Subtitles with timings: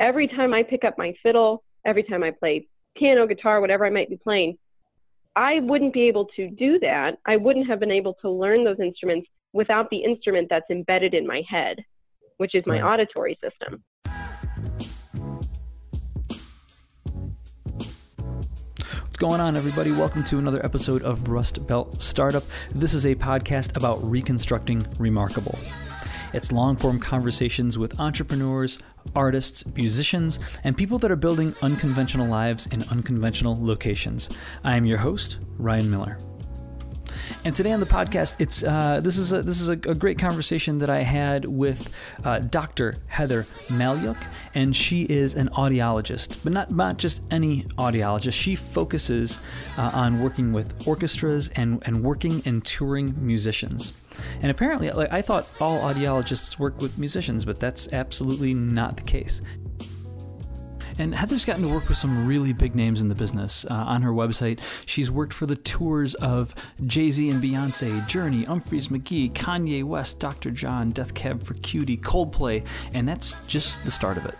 [0.00, 3.90] every time I pick up my fiddle, every time I play piano, guitar, whatever I
[3.90, 4.56] might be playing,
[5.36, 7.18] I wouldn't be able to do that.
[7.26, 11.26] I wouldn't have been able to learn those instruments without the instrument that's embedded in
[11.26, 11.76] my head,
[12.38, 13.84] which is my auditory system.
[19.02, 19.92] What's going on, everybody?
[19.92, 22.42] Welcome to another episode of Rust Belt Startup.
[22.74, 25.58] This is a podcast about reconstructing remarkable.
[26.32, 28.78] It's long form conversations with entrepreneurs,
[29.14, 34.28] artists, musicians, and people that are building unconventional lives in unconventional locations.
[34.62, 36.18] I am your host, Ryan Miller.
[37.44, 40.18] And today on the podcast, it's uh, this is a, this is a, a, great
[40.18, 41.90] conversation that I had with
[42.24, 42.96] uh, Dr.
[43.06, 44.18] Heather Malyuk,
[44.54, 48.34] and she is an audiologist, but not not just any audiologist.
[48.34, 49.38] She focuses
[49.78, 53.94] uh, on working with orchestras and and working and touring musicians.
[54.42, 59.02] And apparently, like I thought all audiologists work with musicians, but that's absolutely not the
[59.02, 59.40] case.
[60.98, 63.64] And Heather's gotten to work with some really big names in the business.
[63.64, 68.44] Uh, on her website, she's worked for the tours of Jay Z and Beyonce, Journey,
[68.44, 70.50] Umphrey's McGee, Kanye West, Dr.
[70.50, 74.36] John, Death Cab for Cutie, Coldplay, and that's just the start of it.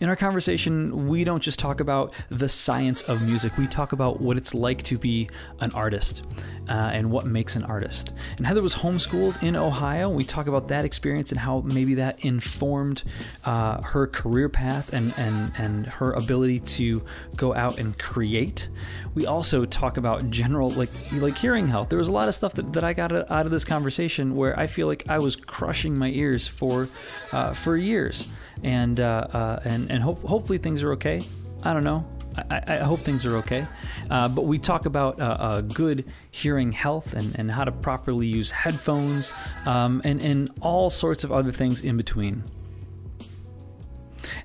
[0.00, 4.18] In our conversation, we don't just talk about the science of music, we talk about
[4.18, 5.28] what it's like to be
[5.60, 6.22] an artist
[6.70, 8.14] uh, and what makes an artist.
[8.38, 10.08] And Heather was homeschooled in Ohio.
[10.08, 13.02] We talk about that experience and how maybe that informed
[13.44, 17.04] uh, her career path and, and, and her ability to
[17.36, 18.70] go out and create.
[19.14, 21.90] We also talk about general, like, like hearing health.
[21.90, 24.58] There was a lot of stuff that, that I got out of this conversation where
[24.58, 26.88] I feel like I was crushing my ears for,
[27.32, 28.26] uh, for years
[28.62, 31.24] and uh, uh, and and hope, hopefully things are okay.
[31.62, 32.06] I don't know.
[32.36, 33.66] I, I hope things are okay.
[34.10, 38.26] Uh, but we talk about uh, uh, good hearing health and, and how to properly
[38.26, 39.32] use headphones
[39.66, 42.44] um, and, and all sorts of other things in between.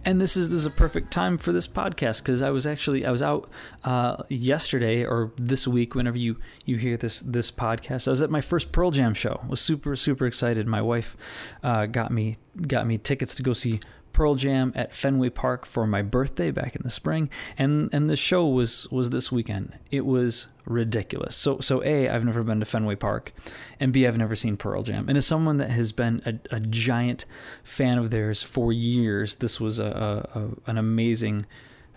[0.04, 3.06] And this is this is a perfect time for this podcast because I was actually
[3.06, 3.50] I was out
[3.84, 8.30] uh, yesterday or this week whenever you you hear this this podcast I was at
[8.30, 11.18] my first Pearl Jam show was super super excited my wife
[11.64, 12.38] uh, got me
[12.68, 13.80] got me tickets to go see
[14.16, 18.16] Pearl Jam at Fenway Park for my birthday back in the spring, and and the
[18.16, 19.78] show was was this weekend.
[19.92, 21.36] It was ridiculous.
[21.36, 23.34] So so a I've never been to Fenway Park,
[23.78, 25.10] and b I've never seen Pearl Jam.
[25.10, 27.26] And as someone that has been a, a giant
[27.62, 31.46] fan of theirs for years, this was a, a an amazing.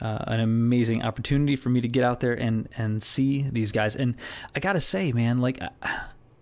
[0.01, 3.97] Uh, an amazing opportunity for me to get out there and and see these guys.
[3.97, 4.15] And
[4.55, 5.61] I gotta say, man, like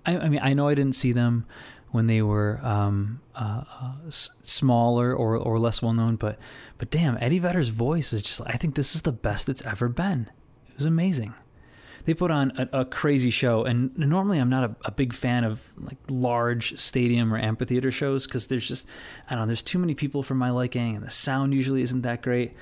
[0.06, 1.46] I, I mean, I know I didn't see them
[1.96, 6.16] when they were um, uh, uh, smaller or, or less well known.
[6.16, 6.38] But
[6.76, 8.42] but damn, Eddie Vedder's voice is just.
[8.44, 10.30] I think this is the best it's ever been.
[10.68, 11.32] It was amazing.
[12.04, 15.42] They put on a, a crazy show, and normally I'm not a, a, big fan
[15.42, 18.86] of like large stadium or amphitheater shows because there's just
[19.28, 19.46] I don't know.
[19.46, 22.52] There's too many people for my liking, and the sound usually isn't that great.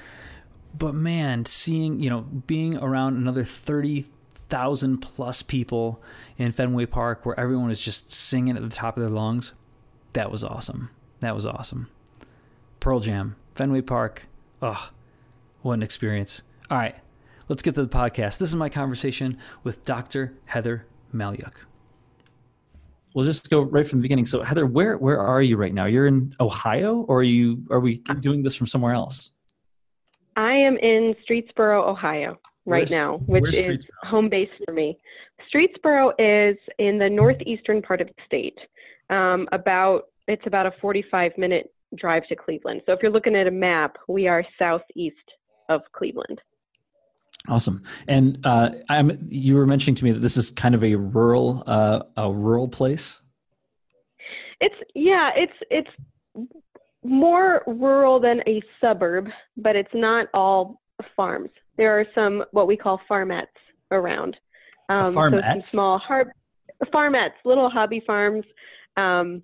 [0.78, 4.06] But man, seeing you know being around another thirty
[4.48, 6.02] thousand plus people
[6.38, 9.52] in Fenway Park where everyone was just singing at the top of their lungs.
[10.12, 10.90] That was awesome.
[11.20, 11.88] That was awesome.
[12.80, 14.26] Pearl Jam, Fenway Park.
[14.62, 14.90] Oh,
[15.62, 16.42] what an experience.
[16.70, 16.94] All right,
[17.48, 18.38] let's get to the podcast.
[18.38, 20.34] This is my conversation with Dr.
[20.44, 21.52] Heather Malyuk.
[23.14, 24.26] We'll just go right from the beginning.
[24.26, 25.86] So, Heather, where where are you right now?
[25.86, 29.30] You're in Ohio, or are you are we doing this from somewhere else?
[30.36, 34.98] I am in Streetsboro, Ohio right where's, now, which is home base for me.
[35.52, 38.58] Streetsboro is in the northeastern part of the state.
[39.10, 42.82] Um, about it's about a 45 minute drive to Cleveland.
[42.86, 45.16] So if you're looking at a map, we are southeast
[45.68, 46.40] of Cleveland.
[47.48, 47.82] Awesome.
[48.08, 51.62] And uh, I'm, you were mentioning to me that this is kind of a rural,
[51.66, 53.20] uh, a rural place.
[54.60, 55.90] It's yeah, it's it's
[57.02, 60.80] more rural than a suburb, but it's not all
[61.16, 63.46] farms there are some what we call farmettes
[63.90, 64.36] around.
[64.88, 65.42] Um, farmettes?
[65.42, 66.32] So some small har-
[66.92, 68.44] farmettes, little hobby farms.
[68.96, 69.42] Um,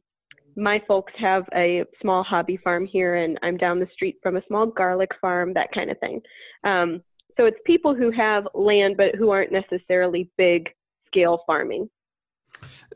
[0.57, 4.43] my folks have a small hobby farm here, and I'm down the street from a
[4.47, 6.21] small garlic farm, that kind of thing.
[6.65, 7.03] Um,
[7.37, 10.69] so it's people who have land, but who aren't necessarily big
[11.07, 11.89] scale farming.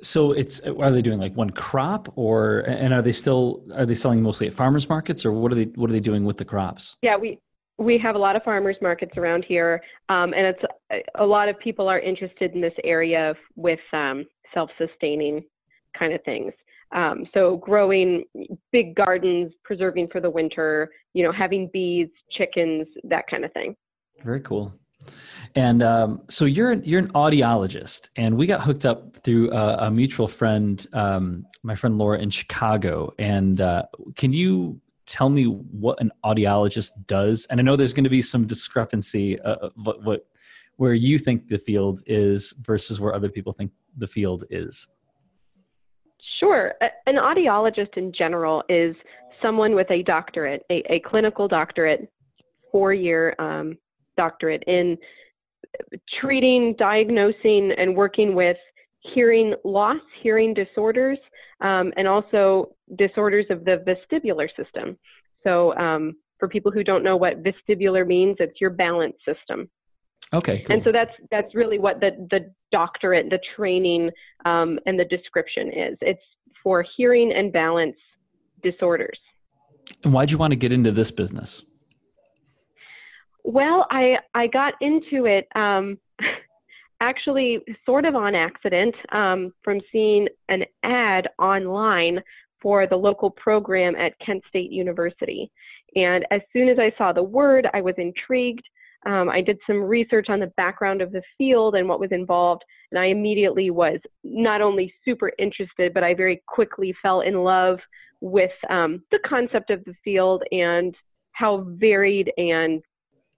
[0.02, 3.94] So it's are they doing like one crop, or and are they still are they
[3.94, 6.44] selling mostly at farmers markets, or what are they what are they doing with the
[6.44, 6.96] crops?
[7.00, 7.38] Yeah, we
[7.78, 10.62] we have a lot of farmers markets around here, um, and it's
[11.18, 15.44] a lot of people are interested in this area with um, self-sustaining
[15.98, 16.52] kind of things.
[16.92, 18.24] Um, so growing
[18.70, 23.74] big gardens, preserving for the winter, you know, having bees, chickens, that kind of thing.
[24.22, 24.72] Very cool.
[25.54, 29.90] And um, so you're you're an audiologist, and we got hooked up through a, a
[29.90, 33.12] mutual friend, um, my friend Laura in Chicago.
[33.18, 33.82] And uh,
[34.16, 37.46] can you tell me what an audiologist does?
[37.50, 40.26] And I know there's going to be some discrepancy uh, what, what
[40.76, 44.88] where you think the field is versus where other people think the field is.
[46.40, 46.74] Sure.
[47.06, 48.96] An audiologist in general is
[49.40, 52.10] someone with a doctorate, a, a clinical doctorate,
[52.72, 53.78] four year um,
[54.16, 54.98] doctorate in
[56.20, 58.56] treating, diagnosing, and working with
[59.14, 61.18] hearing loss, hearing disorders,
[61.64, 64.96] um, and also disorders of the vestibular system.
[65.43, 69.69] So, um, for people who don't know what vestibular means, it's your balance system.
[70.32, 70.62] Okay.
[70.62, 70.76] Cool.
[70.76, 74.11] And so that's that's really what the the doctorate, the training,
[74.44, 75.96] um, and the description is.
[76.00, 76.22] It's
[76.62, 77.96] for hearing and balance
[78.62, 79.19] disorders.
[80.02, 81.62] And why'd you want to get into this business?
[83.44, 85.99] Well, I I got into it um,
[87.04, 92.20] actually sort of on accident um, from seeing an ad online
[92.60, 95.50] for the local program at Kent State University.
[95.96, 98.64] And as soon as I saw the word, I was intrigued.
[99.06, 102.62] Um, I did some research on the background of the field and what was involved,
[102.90, 107.80] and I immediately was not only super interested, but I very quickly fell in love
[108.22, 110.96] with um, the concept of the field and
[111.32, 112.82] how varied and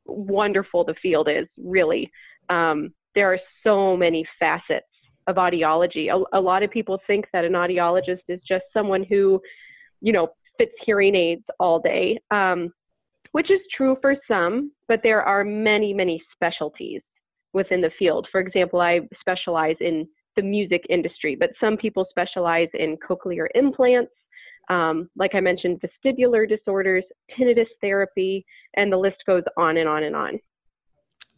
[0.04, 2.12] wonderful the field is, really.
[2.48, 4.86] Um, there are so many facets
[5.26, 6.08] of audiology.
[6.12, 9.40] A, a, lot of people think that an audiologist is just someone who,
[10.00, 10.28] you know,
[10.58, 12.72] fits hearing aids all day, um,
[13.32, 17.02] which is true for some, but there are many, many specialties
[17.52, 18.28] within the field.
[18.30, 24.12] For example, I specialize in the music industry, but some people specialize in cochlear implants.
[24.69, 27.04] Um, like I mentioned, vestibular disorders,
[27.36, 30.38] tinnitus therapy, and the list goes on and on and on.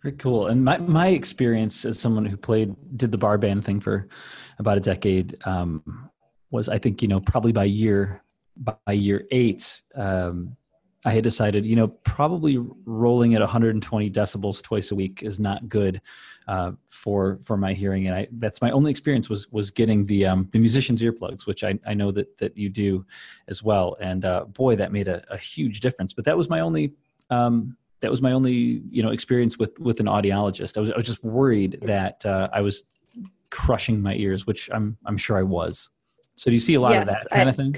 [0.03, 0.47] Very cool.
[0.47, 4.09] And my, my experience as someone who played, did the bar band thing for
[4.59, 6.11] about a decade, um,
[6.51, 8.23] was I think, you know, probably by year,
[8.57, 10.57] by year eight, um,
[11.05, 15.69] I had decided, you know, probably rolling at 120 decibels twice a week is not
[15.69, 16.01] good
[16.49, 20.27] uh, for for my hearing, and I that's my only experience was was getting the
[20.27, 23.07] um, the musician's earplugs, which I, I know that that you do
[23.47, 26.13] as well, and uh, boy, that made a, a huge difference.
[26.13, 26.95] But that was my only
[27.31, 30.77] um, that was my only you know experience with with an audiologist.
[30.77, 32.85] I was I was just worried that uh, I was
[33.51, 35.91] crushing my ears, which I'm I'm sure I was.
[36.37, 37.77] So do you see a lot yes, of that kind I, of thing?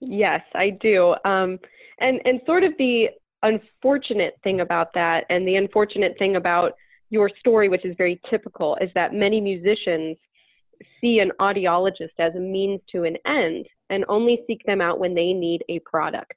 [0.00, 1.14] Yes, I do.
[1.24, 1.58] Um,
[2.00, 3.08] and and sort of the
[3.42, 6.72] unfortunate thing about that, and the unfortunate thing about
[7.10, 10.16] your story, which is very typical, is that many musicians
[11.00, 15.14] see an audiologist as a means to an end and only seek them out when
[15.14, 16.34] they need a product.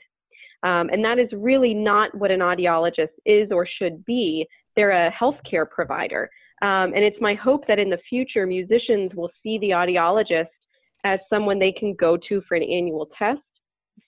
[0.63, 4.45] Um, and that is really not what an audiologist is or should be.
[4.75, 6.29] They're a healthcare provider.
[6.61, 10.47] Um, and it's my hope that in the future, musicians will see the audiologist
[11.03, 13.39] as someone they can go to for an annual test,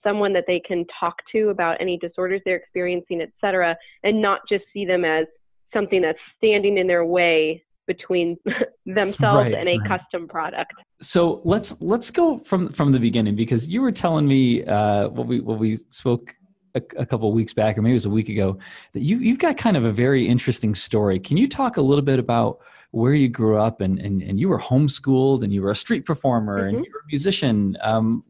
[0.04, 4.40] someone that they can talk to about any disorders they're experiencing, et cetera, and not
[4.48, 5.26] just see them as
[5.72, 8.36] something that's standing in their way between
[8.86, 9.88] themselves right, and a right.
[9.88, 10.72] custom product.
[11.00, 15.26] So let's let's go from from the beginning because you were telling me uh, what
[15.26, 16.34] we what we spoke
[16.74, 18.58] a, a couple weeks back, or maybe it was a week ago,
[18.92, 21.18] that you you've got kind of a very interesting story.
[21.18, 22.60] Can you talk a little bit about
[22.90, 26.04] where you grew up and and, and you were homeschooled and you were a street
[26.04, 26.76] performer mm-hmm.
[26.76, 27.76] and you were a musician?
[27.82, 28.24] Um,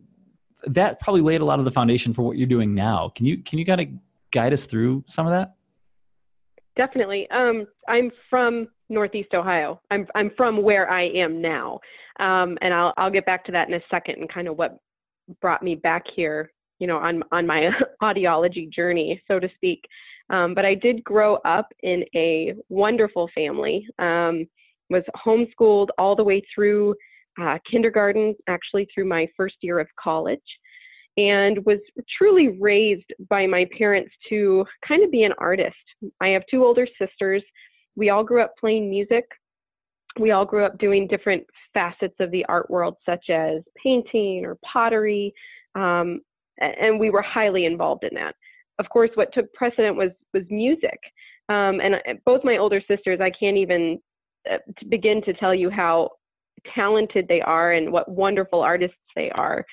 [0.67, 3.11] that probably laid a lot of the foundation for what you're doing now.
[3.15, 3.89] Can you can you kind of
[4.31, 5.55] guide us through some of that?
[6.77, 7.29] Definitely.
[7.31, 9.81] Um, I'm from Northeast Ohio.
[9.91, 11.81] I'm I'm from where I am now,
[12.21, 14.79] um, and I'll I'll get back to that in a second and kind of what
[15.41, 16.51] brought me back here
[16.85, 17.71] you know, on on my
[18.03, 19.83] audiology journey, so to speak.
[20.29, 23.87] Um, but I did grow up in a wonderful family.
[23.99, 24.47] Um,
[24.91, 26.95] was homeschooled all the way through
[27.41, 30.39] uh, kindergarten, actually through my first year of college,
[31.17, 31.79] and was
[32.19, 35.75] truly raised by my parents to kind of be an artist.
[36.21, 37.43] I have two older sisters.
[37.97, 39.25] We all grew up playing music.
[40.21, 44.59] We all grew up doing different facets of the art world, such as painting or
[44.71, 45.33] pottery,
[45.75, 46.21] um,
[46.61, 48.35] and we were highly involved in that.
[48.79, 50.99] Of course, what took precedent was was music,
[51.49, 53.99] um, and both my older sisters, I can't even
[54.51, 54.59] uh,
[54.89, 56.11] begin to tell you how
[56.75, 59.65] talented they are and what wonderful artists they are.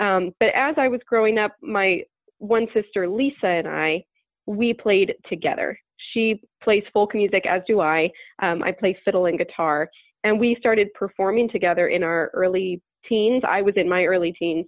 [0.00, 2.02] Um, but as I was growing up, my
[2.38, 4.04] one sister Lisa and I,
[4.46, 5.78] we played together.
[6.12, 8.10] She plays folk music, as do I.
[8.42, 9.88] Um, I play fiddle and guitar,
[10.24, 13.42] and we started performing together in our early teens.
[13.48, 14.66] I was in my early teens,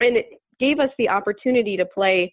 [0.00, 0.18] and
[0.58, 2.32] gave us the opportunity to play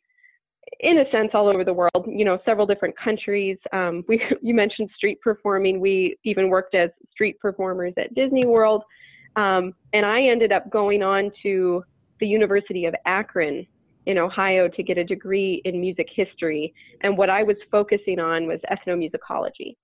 [0.80, 3.58] in a sense all over the world you know several different countries.
[3.74, 5.80] Um, we you mentioned street performing.
[5.80, 8.84] We even worked as street performers at disney world.
[9.38, 11.84] Um, and i ended up going on to
[12.20, 13.66] the university of akron
[14.06, 18.48] in Ohio to get a degree in music history, and what I was focusing on
[18.48, 19.76] was ethnomusicology.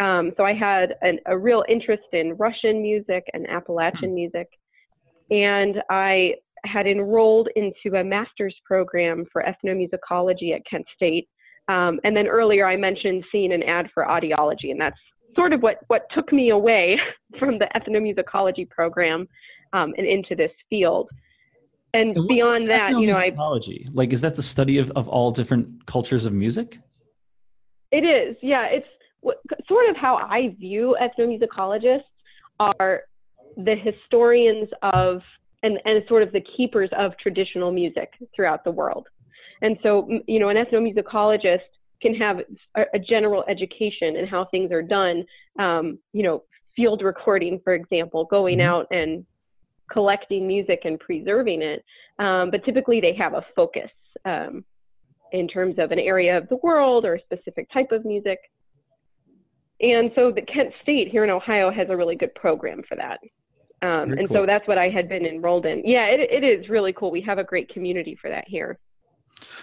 [0.00, 4.48] Um, so I had an, a real interest in Russian music and Appalachian music,
[5.30, 6.34] and I
[6.64, 11.28] had enrolled into a master's program for ethnomusicology at Kent State.
[11.68, 14.98] Um, and then earlier I mentioned seeing an ad for audiology, and that's
[15.34, 16.98] sort of what, what took me away
[17.38, 19.28] from the ethnomusicology program
[19.72, 21.08] um, and into this field.
[21.94, 23.32] And, and beyond that, you know, I
[23.92, 26.78] like is that the study of, of all different cultures of music?
[27.90, 28.66] It is, yeah.
[28.66, 28.86] It's
[29.66, 32.02] sort of how I view ethnomusicologists
[32.60, 33.02] are
[33.56, 35.22] the historians of
[35.62, 39.06] and, and sort of the keepers of traditional music throughout the world.
[39.62, 41.60] And so, you know, an ethnomusicologist
[42.00, 42.40] can have
[42.76, 45.24] a, a general education in how things are done.
[45.58, 46.44] Um, you know,
[46.76, 48.68] field recording, for example, going mm-hmm.
[48.68, 49.26] out and
[49.90, 51.84] collecting music and preserving it.
[52.18, 53.90] Um, but typically, they have a focus
[54.24, 54.64] um,
[55.32, 58.38] in terms of an area of the world or a specific type of music.
[59.80, 63.18] And so, the Kent State here in Ohio has a really good program for that.
[63.80, 64.38] Um, and cool.
[64.38, 65.82] so that's what I had been enrolled in.
[65.84, 67.10] Yeah, it, it is really cool.
[67.10, 68.78] We have a great community for that here.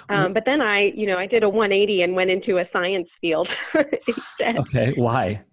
[0.09, 3.09] Um, but then I, you know, I did a 180 and went into a science
[3.19, 3.49] field
[4.07, 4.57] instead.
[4.59, 5.43] Okay, why?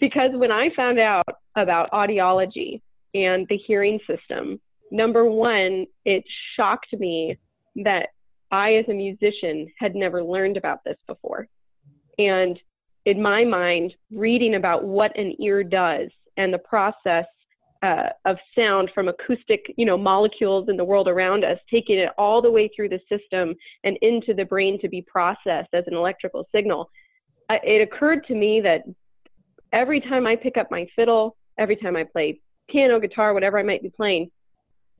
[0.00, 1.24] Because when I found out
[1.56, 2.80] about audiology
[3.14, 4.60] and the hearing system,
[4.90, 6.24] number one, it
[6.56, 7.38] shocked me
[7.84, 8.08] that
[8.50, 11.46] I, as a musician, had never learned about this before.
[12.18, 12.58] And
[13.06, 17.26] in my mind, reading about what an ear does and the process
[17.82, 22.10] uh, of sound from acoustic, you know, molecules in the world around us, taking it
[22.16, 25.94] all the way through the system and into the brain to be processed as an
[25.94, 26.88] electrical signal.
[27.50, 28.82] I, it occurred to me that
[29.72, 33.64] every time I pick up my fiddle, every time I play piano, guitar, whatever I
[33.64, 34.30] might be playing,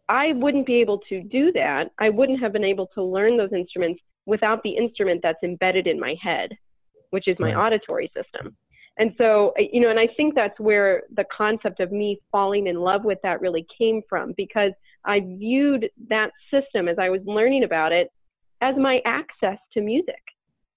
[0.09, 1.91] I wouldn't be able to do that.
[1.99, 5.99] I wouldn't have been able to learn those instruments without the instrument that's embedded in
[5.99, 6.51] my head,
[7.11, 8.57] which is my auditory system.
[8.99, 12.77] And so, you know, and I think that's where the concept of me falling in
[12.77, 14.73] love with that really came from because
[15.05, 18.13] I viewed that system as I was learning about it
[18.61, 20.23] as my access to music.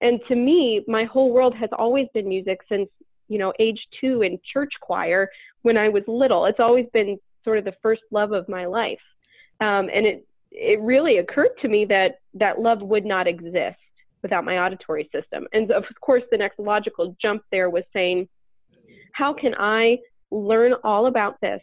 [0.02, 2.90] And to me, my whole world has always been music since,
[3.28, 5.30] you know, age two in church choir
[5.64, 6.46] when I was little.
[6.46, 9.00] It's always been sort of the first love of my life.
[9.62, 13.78] Um, and it, it really occurred to me that that love would not exist
[14.26, 15.46] without my auditory system.
[15.54, 18.28] And of course, the next logical jump there was saying,
[19.14, 20.00] how can I
[20.32, 21.62] learn all about this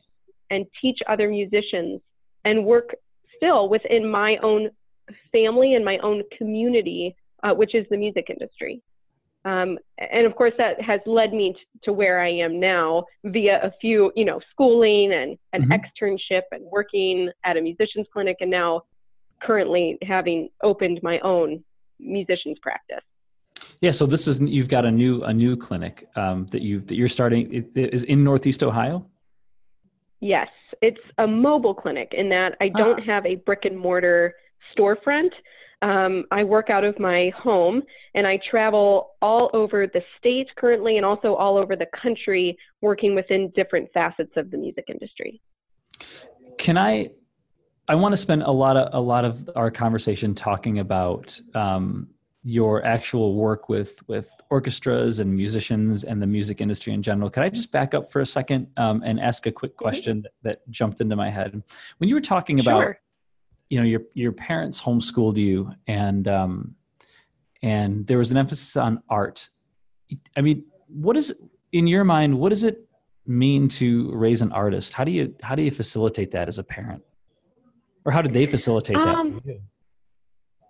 [0.49, 2.01] and teach other musicians
[2.45, 2.95] and work
[3.37, 4.71] still within my own
[5.33, 8.81] family and my own community, uh, which is the music industry?
[9.45, 13.59] Um, and of course, that has led me t- to where I am now via
[13.65, 15.73] a few, you know, schooling and an mm-hmm.
[15.73, 18.83] externship and working at a musician's clinic, and now
[19.43, 21.65] currently having opened my own
[22.03, 23.05] musicians practice.
[23.81, 26.95] Yeah, so this is you've got a new a new clinic um, that you that
[26.95, 29.07] you're starting it, it is in Northeast Ohio.
[30.21, 30.49] Yes,
[30.81, 33.05] it's a mobile clinic in that I don't ah.
[33.05, 34.35] have a brick and mortar
[34.77, 35.31] storefront.
[35.83, 37.83] Um, I work out of my home
[38.15, 43.17] and I travel all over the state currently and also all over the country working
[43.17, 45.41] within different facets of the music industry.
[46.57, 47.11] Can I
[47.89, 52.09] I want to spend a lot of a lot of our conversation talking about um,
[52.45, 57.31] your actual work with with orchestras and musicians and the music industry in general.
[57.31, 60.33] Could I just back up for a second um, and ask a quick question that,
[60.43, 61.61] that, jumped into my head
[61.99, 63.01] when you were talking about sure.
[63.69, 66.75] you know your your parents homeschooled you and um,
[67.63, 69.49] and there was an emphasis on art.
[70.37, 71.35] I mean, what is
[71.73, 72.39] in your mind?
[72.39, 72.89] What does it
[73.27, 74.93] mean to raise an artist?
[74.93, 77.03] How do you how do you facilitate that as a parent?
[78.05, 79.41] Or how did they facilitate that um,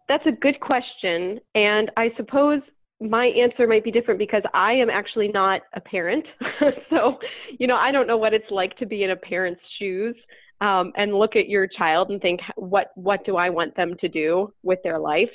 [0.09, 1.41] that's a good question.
[1.55, 2.61] And i suppose
[3.01, 6.25] my answer might be different because i am actually not a parent.
[6.91, 7.19] So
[7.59, 10.15] you know i don't know what it's like to be in a parent's shoes
[10.61, 14.09] um, and look at your child and think what what do i want them to
[14.09, 15.31] do with their life?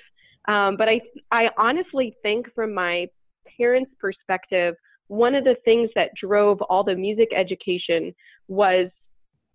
[0.47, 1.01] Um, but i
[1.31, 3.07] i honestly think from my
[3.57, 4.75] parents perspective
[5.07, 8.13] one of the things that drove all the music education
[8.47, 8.89] was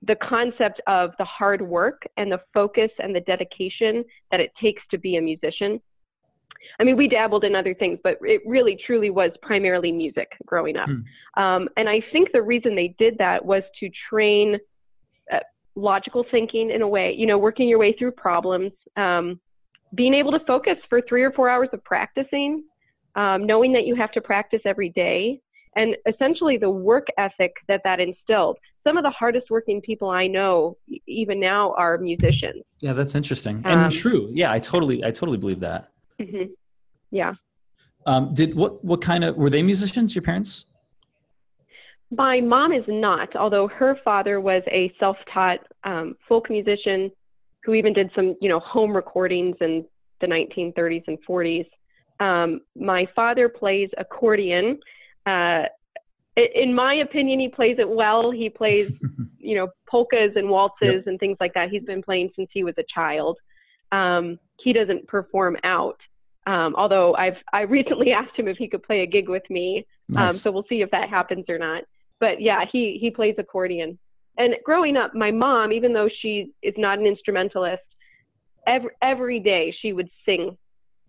[0.06, 4.82] the concept of the hard work and the focus and the dedication that it takes
[4.90, 5.80] to be a musician.
[6.80, 10.76] I mean, we dabbled in other things, but it really truly was primarily music growing
[10.76, 10.88] up.
[10.88, 11.04] Mm.
[11.37, 14.56] Um, and I think the reason they did that was to train
[15.32, 15.38] uh,
[15.75, 19.40] logical thinking in a way, you know, working your way through problems, um,
[19.94, 22.64] being able to focus for three or four hours of practicing,
[23.16, 25.40] um, knowing that you have to practice every day,
[25.76, 30.26] and essentially the work ethic that that instilled some of the hardest working people I
[30.26, 32.64] know, even now, are musicians.
[32.80, 34.30] Yeah, that's interesting and um, true.
[34.32, 35.90] Yeah, I totally, I totally believe that.
[36.20, 36.52] Mm-hmm.
[37.10, 37.32] Yeah.
[38.06, 38.84] Um, did what?
[38.84, 40.14] What kind of were they musicians?
[40.14, 40.66] Your parents?
[42.10, 47.10] My mom is not, although her father was a self-taught um, folk musician
[47.64, 49.86] who even did some, you know, home recordings in
[50.20, 51.66] the 1930s and 40s.
[52.20, 54.78] Um, my father plays accordion.
[55.24, 55.62] Uh,
[56.36, 58.30] in my opinion, he plays it well.
[58.30, 58.92] He plays,
[59.38, 61.06] you know, polkas and waltzes yep.
[61.06, 61.70] and things like that.
[61.70, 63.38] He's been playing since he was a child.
[63.90, 65.98] Um, he doesn't perform out.
[66.46, 69.86] Um, although I've I recently asked him if he could play a gig with me,
[70.16, 71.84] um, so we'll see if that happens or not.
[72.20, 73.98] But yeah, he he plays accordion.
[74.38, 77.82] And growing up, my mom, even though she is not an instrumentalist,
[78.66, 80.56] every every day she would sing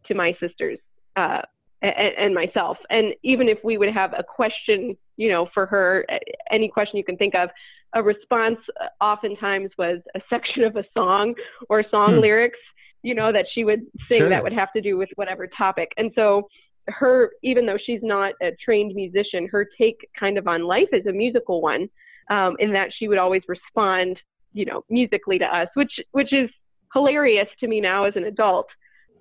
[0.08, 0.80] to my sisters
[1.16, 1.42] uh,
[1.84, 2.78] and, and myself.
[2.90, 6.06] And even if we would have a question, you know, for her,
[6.50, 7.50] any question you can think of,
[7.94, 8.58] a response
[9.00, 11.36] oftentimes was a section of a song
[11.70, 12.22] or song hmm.
[12.22, 12.60] lyrics,
[13.04, 14.30] you know, that she would sing sure.
[14.30, 15.92] that would have to do with whatever topic.
[15.98, 16.48] And so
[16.88, 21.06] her, even though she's not a trained musician, her take kind of on life is
[21.06, 21.90] a musical one,
[22.30, 24.18] um, in that she would always respond,
[24.54, 26.50] you know, musically to us, which which is
[26.94, 28.68] hilarious to me now as an adult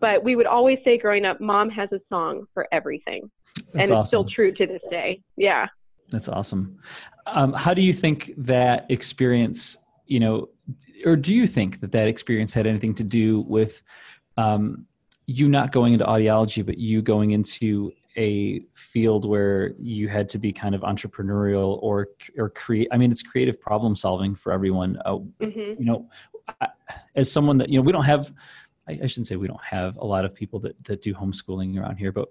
[0.03, 3.31] but we would always say growing up, mom has a song for everything.
[3.73, 5.23] That's and it's still true to this day.
[5.37, 5.69] Yeah.
[6.11, 6.79] That's awesome.
[7.27, 10.49] Um, how do you think that experience, you know,
[11.07, 13.81] or do you think that that experience had anything to do with
[14.37, 14.87] um,
[15.27, 20.39] you not going into audiology, but you going into a field where you had to
[20.39, 22.89] be kind of entrepreneurial or or create?
[22.91, 24.99] I mean, it's creative problem solving for everyone.
[25.05, 25.81] Uh, mm-hmm.
[25.81, 26.11] You know,
[27.15, 28.33] as someone that you know, we don't have
[28.89, 31.79] I, I, shouldn't say we don't have a lot of people that, that do homeschooling
[31.79, 32.29] around here, but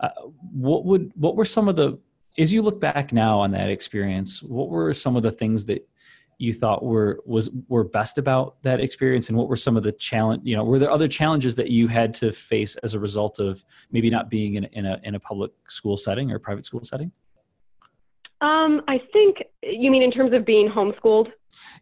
[0.00, 0.08] uh,
[0.52, 1.98] what would what were some of the
[2.38, 5.86] as you look back now on that experience, what were some of the things that
[6.38, 9.28] you thought were was were best about that experience?
[9.28, 11.88] And what were some of the challenge you know were there other challenges that you
[11.88, 15.20] had to face as a result of maybe not being in, in a in a
[15.20, 17.12] public school setting or private school setting
[18.42, 21.32] um, I think you mean in terms of being homeschooled.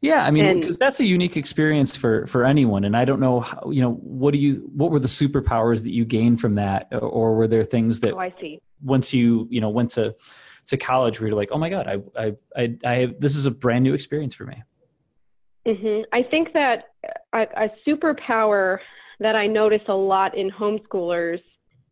[0.01, 3.41] Yeah, I mean, because that's a unique experience for for anyone, and I don't know,
[3.41, 6.89] how, you know, what do you, what were the superpowers that you gained from that,
[6.93, 8.15] or were there things that?
[8.15, 8.61] Oh, I see.
[8.83, 10.15] Once you, you know, went to
[10.67, 13.47] to college, where you're like, oh my god, I, I, I, I have this is
[13.47, 14.63] a brand new experience for me.
[15.67, 16.03] Mm-hmm.
[16.13, 16.85] I think that
[17.33, 18.79] a, a superpower
[19.21, 21.41] that I notice a lot in homeschoolers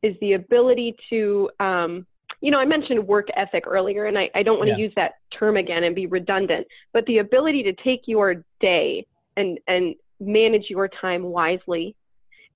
[0.02, 2.06] is the ability to um,
[2.40, 4.84] you know, I mentioned work ethic earlier, and I, I don't want to yeah.
[4.84, 9.58] use that term again and be redundant, but the ability to take your day and,
[9.66, 11.96] and manage your time wisely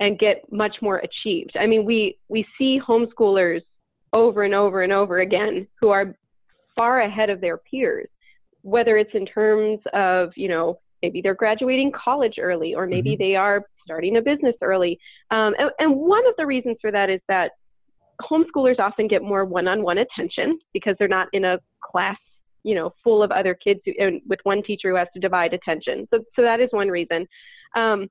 [0.00, 1.56] and get much more achieved.
[1.58, 3.62] I mean, we, we see homeschoolers
[4.12, 6.14] over and over and over again who are
[6.76, 8.08] far ahead of their peers,
[8.62, 13.22] whether it's in terms of, you know, maybe they're graduating college early or maybe mm-hmm.
[13.22, 14.98] they are starting a business early.
[15.30, 17.52] Um, and, and one of the reasons for that is that
[18.20, 22.16] homeschoolers often get more one-on-one attention because they're not in a class
[22.62, 25.52] you know full of other kids who, and with one teacher who has to divide
[25.52, 27.26] attention so so that is one reason
[27.76, 28.08] um,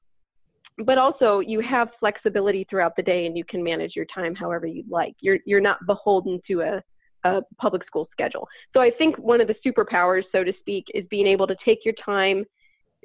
[0.86, 4.66] but also you have flexibility throughout the day and you can manage your time however
[4.66, 6.82] you'd like you're you're not beholden to a
[7.24, 8.48] a public school schedule.
[8.74, 11.86] So I think one of the superpowers, so to speak, is being able to take
[11.86, 12.46] your time,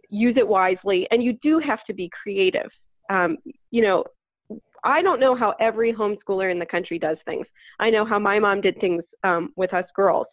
[0.08, 2.70] use it wisely, and you do have to be creative.
[3.10, 3.38] Um,
[3.70, 4.04] you know,
[4.86, 7.46] I don't know how every homeschooler in the country does things.
[7.78, 10.26] I know how my mom did things um, with us girls.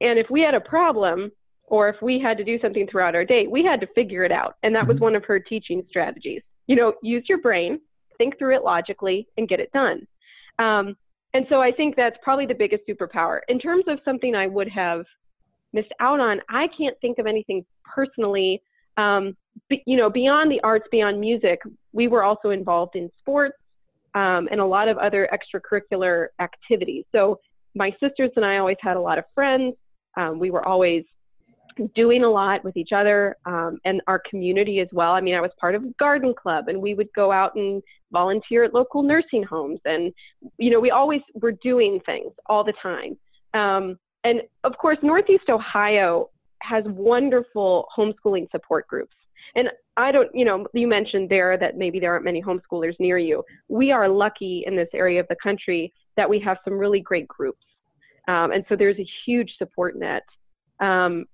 [0.00, 1.32] And if we had a problem
[1.64, 4.32] or if we had to do something throughout our day, we had to figure it
[4.32, 4.56] out.
[4.62, 4.92] And that mm-hmm.
[4.92, 6.42] was one of her teaching strategies.
[6.66, 7.80] You know, use your brain,
[8.18, 10.06] think through it logically, and get it done.
[10.58, 10.96] Um,
[11.32, 13.40] and so I think that's probably the biggest superpower.
[13.48, 15.04] In terms of something I would have
[15.72, 18.62] missed out on, I can't think of anything personally.
[18.96, 19.36] Um,
[19.68, 21.60] be, you know, beyond the arts, beyond music,
[21.92, 23.56] we were also involved in sports
[24.14, 27.04] um, and a lot of other extracurricular activities.
[27.12, 27.38] So
[27.74, 29.74] my sisters and I always had a lot of friends.
[30.16, 31.04] Um, we were always
[31.94, 35.12] doing a lot with each other um, and our community as well.
[35.12, 37.82] I mean, I was part of a garden club and we would go out and
[38.12, 39.80] volunteer at local nursing homes.
[39.84, 40.12] And,
[40.58, 43.16] you know, we always were doing things all the time.
[43.54, 46.30] Um, and of course, Northeast Ohio
[46.62, 49.14] has wonderful homeschooling support groups.
[49.54, 53.18] And I don't, you know, you mentioned there that maybe there aren't many homeschoolers near
[53.18, 53.42] you.
[53.68, 57.28] We are lucky in this area of the country that we have some really great
[57.28, 57.64] groups.
[58.28, 60.22] Um, and so there's a huge support net.
[60.80, 61.26] Um,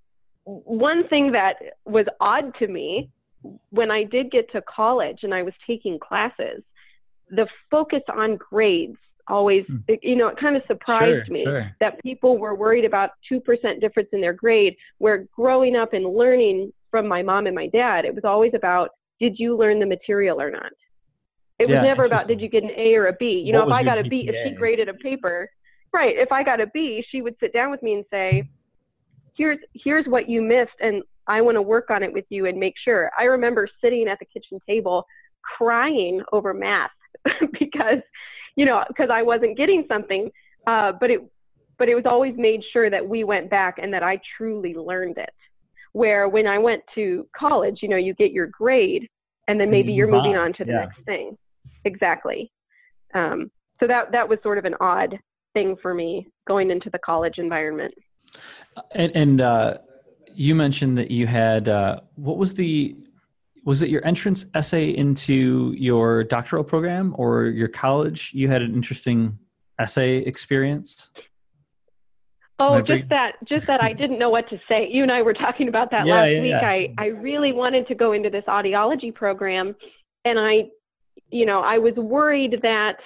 [0.45, 3.11] one thing that was odd to me
[3.71, 6.63] when I did get to college and I was taking classes,
[7.31, 8.97] the focus on grades
[9.29, 9.79] always, hmm.
[9.89, 11.75] it, you know, it kind of surprised sure, me sure.
[11.81, 16.73] that people were worried about 2% difference in their grade, where growing up and learning
[16.91, 20.41] from my mom and my dad, it was always about, did you learn the material
[20.41, 20.73] or not?
[21.59, 23.43] It yeah, was never about, did you get an A or a B?
[23.45, 24.07] You what know, if I got GPA?
[24.07, 25.51] a B, if she graded a paper,
[25.93, 28.49] right, if I got a B, she would sit down with me and say,
[29.37, 30.77] here's, here's what you missed.
[30.81, 33.11] And I want to work on it with you and make sure.
[33.19, 35.07] I remember sitting at the kitchen table
[35.57, 36.91] crying over math
[37.59, 38.01] because,
[38.57, 40.31] you know, because I wasn't getting something.
[40.67, 41.21] Uh, but it,
[41.79, 45.19] but it was always made sure that we went back and that I truly learned
[45.19, 45.31] it.
[45.93, 49.09] Where when I went to college, you know, you get your grade
[49.49, 50.81] and then maybe you're moving on to the yeah.
[50.81, 51.39] next thing.
[51.85, 52.51] Exactly.
[53.15, 55.19] Um, so that that was sort of an odd
[55.55, 57.95] thing for me going into the college environment.
[58.93, 59.79] And, and uh,
[60.35, 62.97] you mentioned that you had uh, what was the
[63.67, 68.31] was it your entrance essay into your doctoral program or your college?
[68.33, 69.39] You had an interesting
[69.81, 71.11] essay experience.
[72.61, 74.89] Oh, just that, just that I didn't know what to say.
[74.89, 76.51] You and I were talking about that yeah, last yeah, week.
[76.51, 76.69] yeah.
[76.69, 79.75] I, I really wanted to go into this audiology program
[80.25, 80.69] and I,
[81.31, 82.97] you know, I was worried that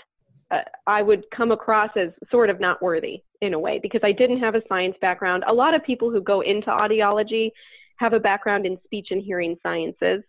[0.50, 4.12] uh, I would come across as sort of not worthy in a way because I
[4.12, 5.42] didn't have a science background.
[5.48, 7.50] A lot of people who go into audiology
[7.96, 10.22] have a background in speech and hearing sciences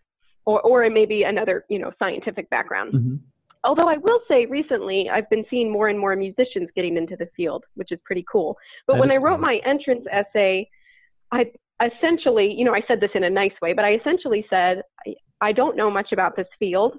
[0.45, 2.93] or, or maybe another, you know, scientific background.
[2.93, 3.15] Mm-hmm.
[3.63, 7.27] Although I will say recently, I've been seeing more and more musicians getting into the
[7.37, 8.57] field, which is pretty cool.
[8.87, 9.45] But That when I wrote cool.
[9.45, 10.67] my entrance essay,
[11.31, 11.51] I
[11.83, 15.15] essentially, you know, I said this in a nice way, but I essentially said, I,
[15.41, 16.97] I don't know much about this field.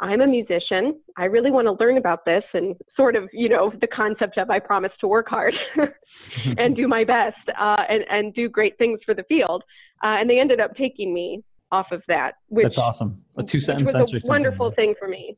[0.00, 1.00] I'm a musician.
[1.16, 4.50] I really want to learn about this and sort of, you know, the concept of
[4.50, 5.54] I promise to work hard
[6.58, 9.62] and do my best uh, and, and do great things for the field.
[10.02, 11.42] Uh, and they ended up taking me
[11.74, 13.22] off of that, which, That's awesome.
[13.36, 14.20] A two sentence was answer.
[14.24, 15.36] a wonderful thing for me.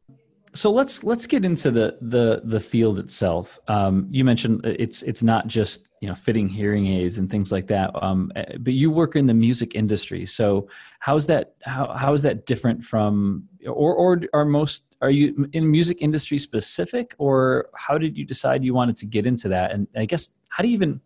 [0.53, 3.59] So let's let's get into the the the field itself.
[3.69, 7.67] Um, you mentioned it's it's not just you know fitting hearing aids and things like
[7.67, 10.25] that, um, but you work in the music industry.
[10.25, 10.69] So
[10.99, 15.71] how's that how how is that different from or or are most are you in
[15.71, 19.73] music industry specific or how did you decide you wanted to get into that?
[19.73, 21.01] And I guess how do you even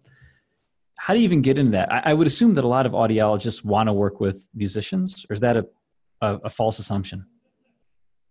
[1.01, 1.91] how do you even get into that?
[1.91, 5.33] I, I would assume that a lot of audiologists want to work with musicians, or
[5.33, 5.67] is that a,
[6.21, 7.25] a, a false assumption?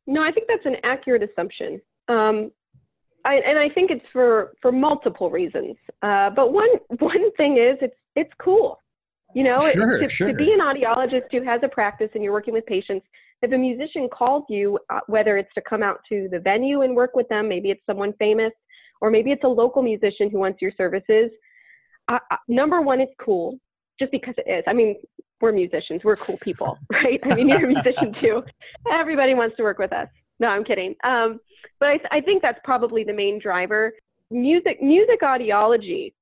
[0.06, 1.82] No, I think that's an accurate assumption.
[2.10, 2.52] Um,
[3.26, 5.78] I, and I think it's for, for multiple reasons.
[6.04, 8.80] Uh, but one, one thing is it's, it's cool.
[9.34, 10.28] You know, Sure, to, sure.
[10.28, 13.04] to be an audiologist who has a practice and you're working with patients,
[13.42, 16.96] if a musician calls you, uh, whether it's to come out to the venue and
[16.96, 18.52] work with them, maybe it's someone famous,
[19.02, 21.32] or maybe it's a local musician who wants your services.
[22.10, 23.58] Uh, uh, number one, it's cool,
[24.00, 24.64] just because it is.
[24.68, 24.96] I mean,
[25.42, 27.20] we're musicians, we're cool people, right?
[27.24, 28.44] I mean, you're a musician too.
[28.92, 30.08] Everybody wants to work with us.
[30.40, 30.96] No, I'm kidding.
[31.04, 31.40] Um,
[31.80, 33.94] but I, I think that's probably the main driver.
[34.32, 36.14] Music, music audiology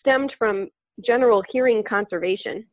[0.00, 0.68] stemmed from
[1.04, 2.64] general hearing conservation.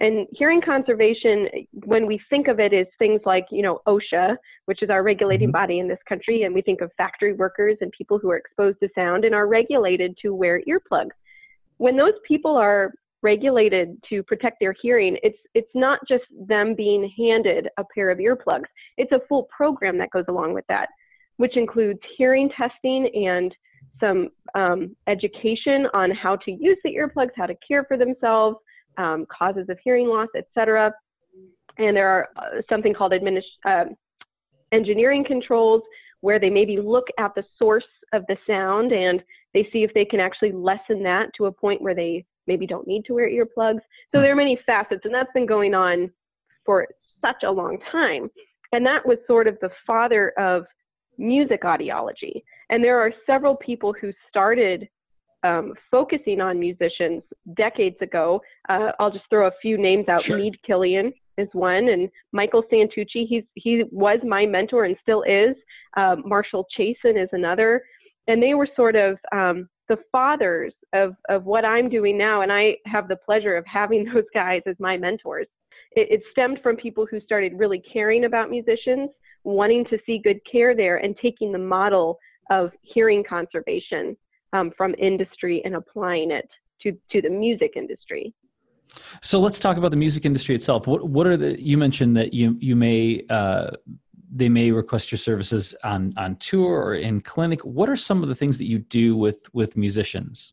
[0.00, 1.48] And hearing conservation,
[1.84, 5.50] when we think of it, is things like, you know, OSHA, which is our regulating
[5.50, 5.52] Mhm.
[5.52, 8.80] body in this country, and we think of factory workers and people who are exposed
[8.80, 11.12] to sound and are regulated to wear earplugs.
[11.78, 17.10] When those people are regulated to protect their hearing, it's it's not just them being
[17.16, 18.68] handed a pair of earplugs.
[18.96, 20.88] It's a full program that goes along with that,
[21.36, 23.54] which includes hearing testing and
[24.00, 28.56] some um, education on how to use the earplugs, how to care for themselves,
[28.98, 30.92] um, causes of hearing loss, etc.
[31.78, 33.86] And there are uh, something called administ- uh,
[34.72, 35.82] engineering controls
[36.20, 39.22] where they maybe look at the source of the sound and
[39.54, 42.86] they see if they can actually lessen that to a point where they maybe don't
[42.86, 43.80] need to wear earplugs.
[44.12, 46.10] So there are many facets, and that's been going on
[46.66, 46.86] for
[47.24, 48.28] such a long time.
[48.72, 50.64] And that was sort of the father of
[51.16, 52.42] music audiology.
[52.70, 54.88] And there are several people who started
[55.44, 57.22] um, focusing on musicians
[57.56, 58.40] decades ago.
[58.68, 60.22] Uh, I'll just throw a few names out.
[60.22, 60.38] Sure.
[60.38, 63.26] Mead Killion is one, and Michael Santucci.
[63.28, 65.54] He's he was my mentor and still is.
[65.96, 67.82] Uh, Marshall Chasin is another,
[68.26, 72.42] and they were sort of um, the fathers of of what I'm doing now.
[72.42, 75.46] And I have the pleasure of having those guys as my mentors.
[75.92, 79.10] It, it stemmed from people who started really caring about musicians,
[79.44, 82.18] wanting to see good care there, and taking the model
[82.50, 84.16] of hearing conservation
[84.52, 86.48] um, from industry and applying it
[86.82, 88.34] to, to the music industry.
[89.22, 90.86] So let's talk about the music industry itself.
[90.86, 93.70] What what are the you mentioned that you you may uh,
[94.34, 97.64] they may request your services on on tour or in clinic.
[97.64, 100.52] What are some of the things that you do with with musicians?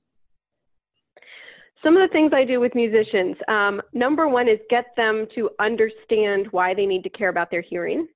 [1.84, 5.50] Some of the things I do with musicians, um, number one is get them to
[5.60, 8.08] understand why they need to care about their hearing.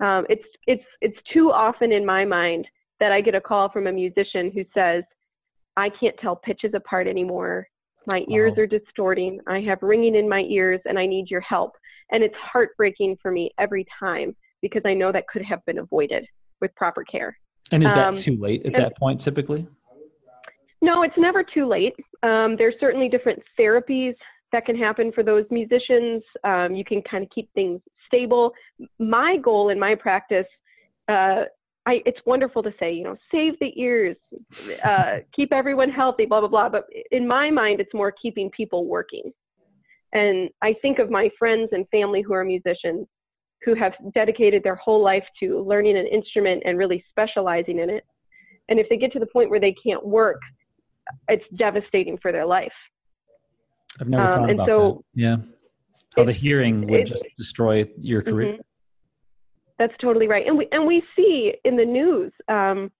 [0.00, 2.66] Um, it's it's it's too often in my mind
[3.00, 5.04] that I get a call from a musician who says,
[5.76, 7.68] I can't tell pitches apart anymore.
[8.10, 8.62] My ears wow.
[8.62, 9.38] are distorting.
[9.46, 11.72] I have ringing in my ears and I need your help.
[12.10, 14.34] And it's heartbreaking for me every time
[14.64, 16.24] because I know that could have been avoided
[16.62, 17.36] with proper care.
[17.70, 19.66] And is that um, too late at that point typically?
[20.80, 21.92] No, it's never too late.
[22.22, 24.14] Um, there's certainly different therapies
[24.52, 26.22] that can happen for those musicians.
[26.44, 28.52] Um, you can kind of keep things stable.
[28.98, 30.46] My goal in my practice,
[31.10, 31.42] uh,
[31.84, 34.16] I, it's wonderful to say, you know, save the ears,
[34.82, 36.70] uh, keep everyone healthy, blah, blah, blah.
[36.70, 39.30] But in my mind, it's more keeping people working.
[40.14, 43.06] And I think of my friends and family who are musicians
[43.64, 48.04] who have dedicated their whole life to learning an instrument and really specializing in it.
[48.68, 50.40] And if they get to the point where they can't work,
[51.28, 52.72] it's devastating for their life.
[54.00, 55.20] I've never um, thought about so that.
[55.20, 55.36] Yeah.
[56.16, 58.52] How the hearing would just destroy your career.
[58.52, 58.60] Mm-hmm.
[59.78, 60.46] That's totally right.
[60.46, 62.92] And we and we see in the news um,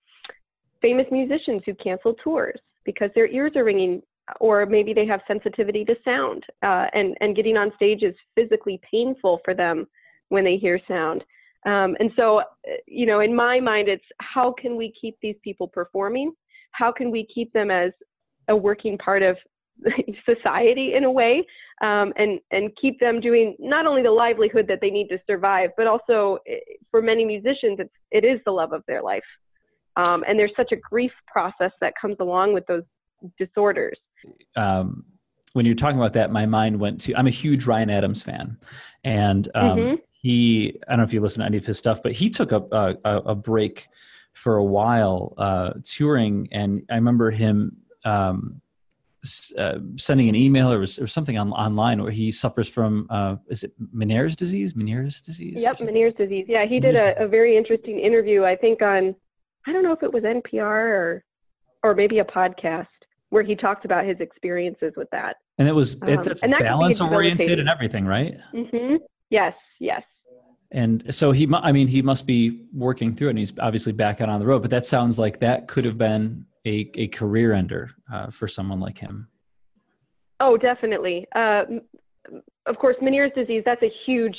[0.83, 4.03] famous musicians who cancel tours because their ears are ringing
[4.41, 8.81] or maybe they have sensitivity to sound uh, and and getting on stage is physically
[8.91, 9.87] painful for them
[10.35, 11.25] when they hear sound.
[11.65, 12.43] Um, and so
[12.87, 16.33] you know in my mind it's how can we keep these people performing?
[16.73, 17.93] How can we keep them as
[18.49, 19.37] a working part of
[20.27, 21.45] society in a way
[21.83, 25.71] um, and and keep them doing not only the livelihood that they need to survive
[25.77, 26.59] but also eh,
[26.91, 29.25] for many musicians it's it is the love of their life.
[29.97, 32.83] Um, and there's such a grief process that comes along with those
[33.39, 33.97] disorders.
[34.57, 35.05] Um,
[35.53, 38.59] when you're talking about that my mind went to i'm a huge ryan adams fan.
[39.05, 39.95] And um, mm-hmm.
[40.25, 42.51] He i don't know if you listen to any of his stuff but he took
[42.51, 42.63] a,
[43.05, 43.89] a, a break
[44.33, 48.61] for a while uh, touring and i remember him um,
[49.59, 53.37] uh, sending an email or, was, or something on, online where he suffers from uh,
[53.49, 54.75] is it Meniere's disease?
[54.75, 55.63] Meniere's disease?
[55.63, 56.45] Yep, Meniere's disease.
[56.47, 58.45] Yeah, he did a, a, very interesting interview.
[58.45, 59.15] I think on
[59.67, 61.25] I don't know if it was NPR or
[61.83, 62.89] or maybe a podcast
[63.31, 65.37] where he talked about his experiences with that.
[65.57, 68.37] And it was um, it's and balance oriented and everything, right?
[68.53, 68.97] Mm-hmm.
[69.31, 70.03] Yes, yes.
[70.71, 74.21] And so he, I mean, he must be working through it, and he's obviously back
[74.21, 74.63] out on the road.
[74.63, 78.81] But that sounds like that could have been a, a career ender uh, for someone
[78.81, 79.29] like him.
[80.41, 81.27] Oh, definitely.
[81.35, 81.63] Uh,
[82.67, 84.37] of course, Meniere's disease, that's a huge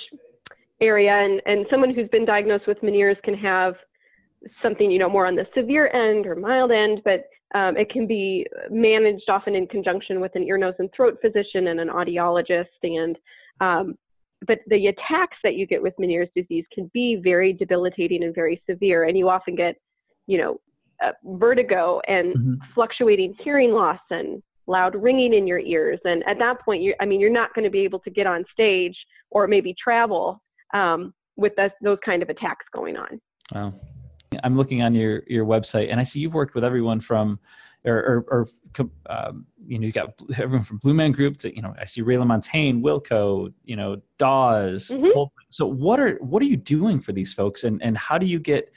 [0.81, 1.11] area.
[1.11, 3.75] And, and someone who's been diagnosed with Meniere's can have
[4.61, 8.05] something, you know, more on the severe end or mild end, but um, it can
[8.05, 12.65] be managed often in conjunction with an ear, nose, and throat physician and an audiologist.
[12.83, 13.17] And
[13.61, 13.97] um,
[14.47, 18.61] but the attacks that you get with Meniere's disease can be very debilitating and very
[18.69, 19.75] severe, and you often get,
[20.27, 20.59] you know,
[21.03, 22.53] uh, vertigo and mm-hmm.
[22.73, 25.99] fluctuating hearing loss and loud ringing in your ears.
[26.05, 28.27] And at that point, you I mean, you're not going to be able to get
[28.27, 28.97] on stage
[29.29, 30.41] or maybe travel
[30.73, 33.19] um, with this, those kind of attacks going on.
[33.53, 33.73] Wow.
[34.43, 37.39] I'm looking on your your website, and I see you've worked with everyone from,
[37.85, 38.47] or, or,
[38.79, 41.85] or um, you know, you got everyone from Blue Man Group to, you know, I
[41.85, 44.89] see Ray LaMontagne, Wilco, you know, Dawes.
[44.93, 45.23] Mm-hmm.
[45.49, 48.39] So what are what are you doing for these folks, and and how do you
[48.39, 48.71] get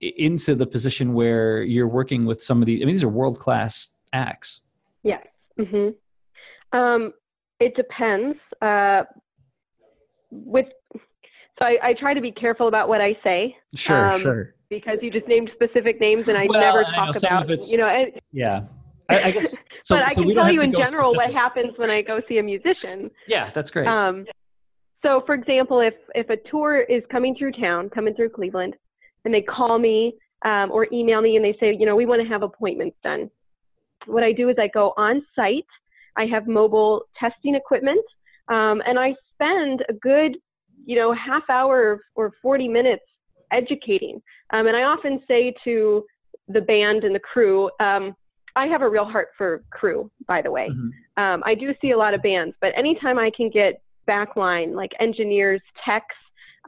[0.00, 2.82] into the position where you're working with some of these.
[2.82, 4.60] I mean, these are world class acts.
[5.02, 5.26] Yes.
[5.58, 6.78] Mm-hmm.
[6.78, 7.12] Um,
[7.60, 8.38] it depends.
[8.62, 9.04] Uh,
[10.30, 10.66] with
[11.58, 13.56] so I, I, try to be careful about what I say.
[13.74, 14.54] Sure, um, sure.
[14.70, 17.88] Because you just named specific names, and I well, never talk about you know.
[17.88, 18.62] And, yeah.
[19.08, 19.56] I, I guess.
[19.82, 21.16] So, but I so can tell you in general specific.
[21.16, 23.10] what happens when I go see a musician.
[23.26, 23.86] Yeah, that's great.
[23.86, 24.26] Um,
[25.02, 28.74] so, for example, if if a tour is coming through town, coming through Cleveland,
[29.24, 32.20] and they call me um, or email me and they say, you know, we want
[32.22, 33.30] to have appointments done.
[34.06, 35.66] What I do is I go on site.
[36.16, 38.04] I have mobile testing equipment,
[38.48, 40.36] um, and I spend a good,
[40.84, 43.04] you know, half hour or 40 minutes
[43.52, 44.22] educating.
[44.52, 46.04] Um, and I often say to
[46.48, 48.14] the band and the crew, um,
[48.56, 50.68] I have a real heart for crew, by the way.
[50.68, 51.22] Mm-hmm.
[51.22, 54.92] Um, I do see a lot of bands, but anytime I can get backline, like
[54.98, 56.06] engineers, techs,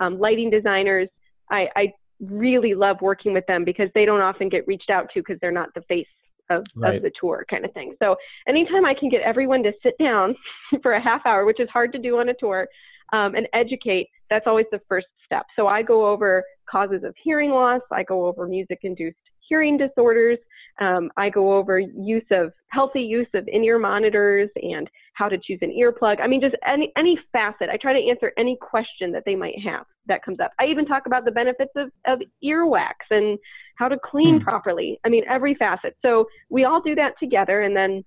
[0.00, 1.08] um, lighting designers,
[1.50, 5.20] I, I really love working with them because they don't often get reached out to
[5.20, 6.06] because they're not the face
[6.50, 6.96] of, right.
[6.96, 7.94] of the tour kind of thing.
[8.00, 8.16] So
[8.46, 10.34] anytime I can get everyone to sit down
[10.82, 12.68] for a half hour, which is hard to do on a tour,
[13.12, 15.46] um, and educate, that's always the first step.
[15.56, 17.82] So I go over causes of hearing loss.
[17.92, 19.16] I go over music induced
[19.50, 20.38] hearing disorders.
[20.80, 25.58] Um, I go over use of healthy use of in-ear monitors and how to choose
[25.60, 26.20] an earplug.
[26.20, 27.68] I mean, just any any facet.
[27.68, 30.52] I try to answer any question that they might have that comes up.
[30.58, 33.38] I even talk about the benefits of, of earwax and
[33.76, 34.44] how to clean hmm.
[34.44, 34.98] properly.
[35.04, 35.96] I mean, every facet.
[36.00, 38.04] So we all do that together, and then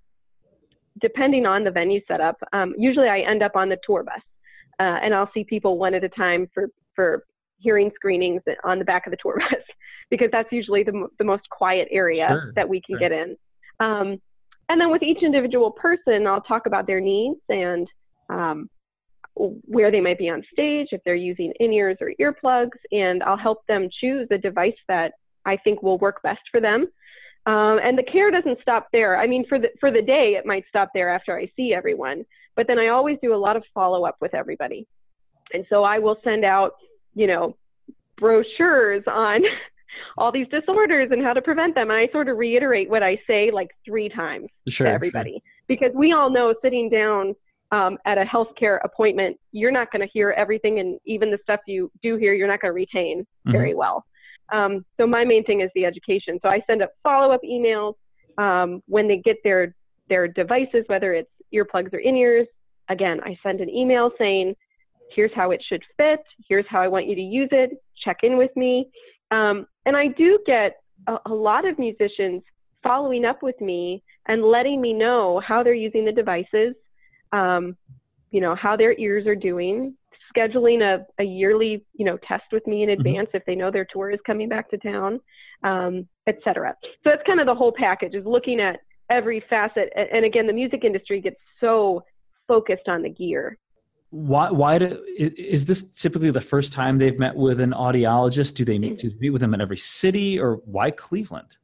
[1.00, 4.20] depending on the venue setup, um, usually I end up on the tour bus,
[4.80, 7.24] uh, and I'll see people one at a time for for
[7.58, 9.60] hearing screenings on the back of the tour bus.
[10.10, 12.52] because that's usually the, the most quiet area sure.
[12.54, 13.08] that we can sure.
[13.08, 13.36] get in.
[13.80, 14.20] Um,
[14.68, 17.88] and then with each individual person, I'll talk about their needs and
[18.30, 18.68] um,
[19.34, 23.36] where they might be on stage, if they're using in ears or earplugs, and I'll
[23.36, 25.12] help them choose a device that
[25.44, 26.86] I think will work best for them.
[27.46, 29.18] Um, and the care doesn't stop there.
[29.18, 32.24] I mean, for the for the day, it might stop there after I see everyone.
[32.56, 34.86] But then I always do a lot of follow up with everybody,
[35.52, 36.72] and so I will send out,
[37.14, 37.56] you know,
[38.16, 39.42] brochures on
[40.18, 41.90] all these disorders and how to prevent them.
[41.90, 45.40] And I sort of reiterate what I say like three times sure, to everybody sure.
[45.68, 47.34] because we all know sitting down
[47.72, 51.60] um, at a healthcare appointment, you're not going to hear everything, and even the stuff
[51.66, 53.52] you do hear, you're not going to retain mm-hmm.
[53.52, 54.04] very well.
[54.52, 56.38] Um, so my main thing is the education.
[56.42, 57.94] So I send up follow-up emails
[58.38, 59.74] um, when they get their
[60.10, 62.46] their devices, whether it's earplugs or in-ears.
[62.88, 64.54] Again, I send an email saying,
[65.14, 66.20] "Here's how it should fit.
[66.48, 67.70] Here's how I want you to use it.
[68.04, 68.90] Check in with me."
[69.30, 72.42] Um, and I do get a, a lot of musicians
[72.82, 76.74] following up with me and letting me know how they're using the devices,
[77.32, 77.76] um,
[78.30, 79.94] you know, how their ears are doing,
[80.36, 83.00] scheduling a, a yearly, you know, test with me in mm-hmm.
[83.00, 83.38] advance mm-hmm.
[83.38, 85.20] if they know their tour is coming back to town,
[85.62, 86.74] um, et cetera.
[86.82, 88.80] So that's kind of the whole package is looking at
[89.14, 89.92] every facet.
[89.96, 92.04] And again, the music industry gets so
[92.48, 93.56] focused on the gear.
[94.10, 98.54] Why, why do, is this typically the first time they've met with an audiologist?
[98.54, 101.56] Do they meet, to meet with them in every city or why Cleveland?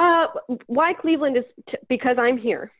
[0.00, 0.26] Uh,
[0.66, 2.72] why Cleveland is t- because I'm here.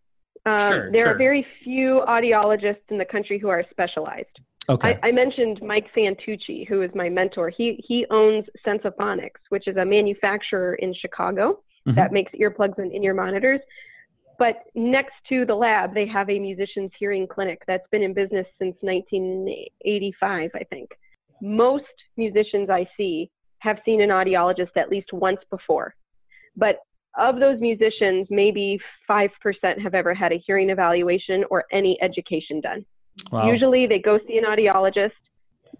[0.46, 1.14] Um, sure, there sure.
[1.14, 4.40] are very few audiologists in the country who are specialized.
[4.68, 4.98] Okay.
[5.02, 7.50] I, I, mentioned Mike Santucci, who is my mentor.
[7.50, 11.96] He he owns Sensaphonics, which is a manufacturer in Chicago mm-hmm.
[11.96, 13.60] that makes earplugs and in-ear monitors.
[14.38, 18.46] But next to the lab, they have a musician's hearing clinic that's been in business
[18.58, 20.90] since 1985, I think.
[21.42, 21.84] Most
[22.16, 25.94] musicians I see have seen an audiologist at least once before.
[26.56, 26.76] But
[27.18, 29.28] of those musicians, maybe 5%
[29.82, 32.84] have ever had a hearing evaluation or any education done.
[33.30, 33.50] Wow.
[33.50, 35.12] Usually they go see an audiologist,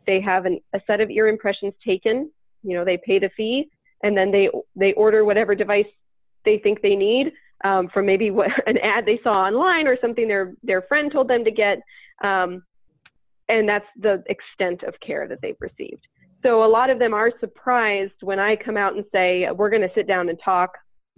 [0.07, 2.31] they have an, a set of ear impressions taken,
[2.63, 3.71] you know, they pay the fee,
[4.03, 5.87] and then they, they order whatever device
[6.45, 7.33] they think they need
[7.65, 11.29] um, from maybe what, an ad they saw online or something their, their friend told
[11.29, 11.79] them to get.
[12.25, 12.63] Um,
[13.49, 16.07] and that's the extent of care that they've received.
[16.43, 19.83] So a lot of them are surprised when I come out and say, we're going
[19.83, 20.71] to sit down and talk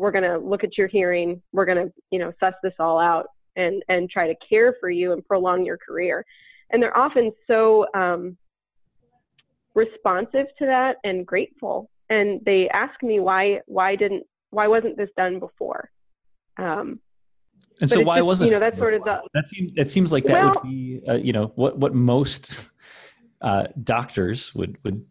[0.03, 2.99] we're going to look at your hearing we're going to you know suss this all
[2.99, 6.25] out and and try to care for you and prolong your career
[6.71, 8.37] and they're often so um,
[9.75, 15.09] responsive to that and grateful and they ask me why why didn't why wasn't this
[15.16, 15.90] done before
[16.59, 17.01] um,
[17.81, 20.12] and so why just, wasn't you know that's sort of the that seems that seems
[20.12, 22.61] like that well, would be uh, you know what what most
[23.40, 25.05] uh, doctors would would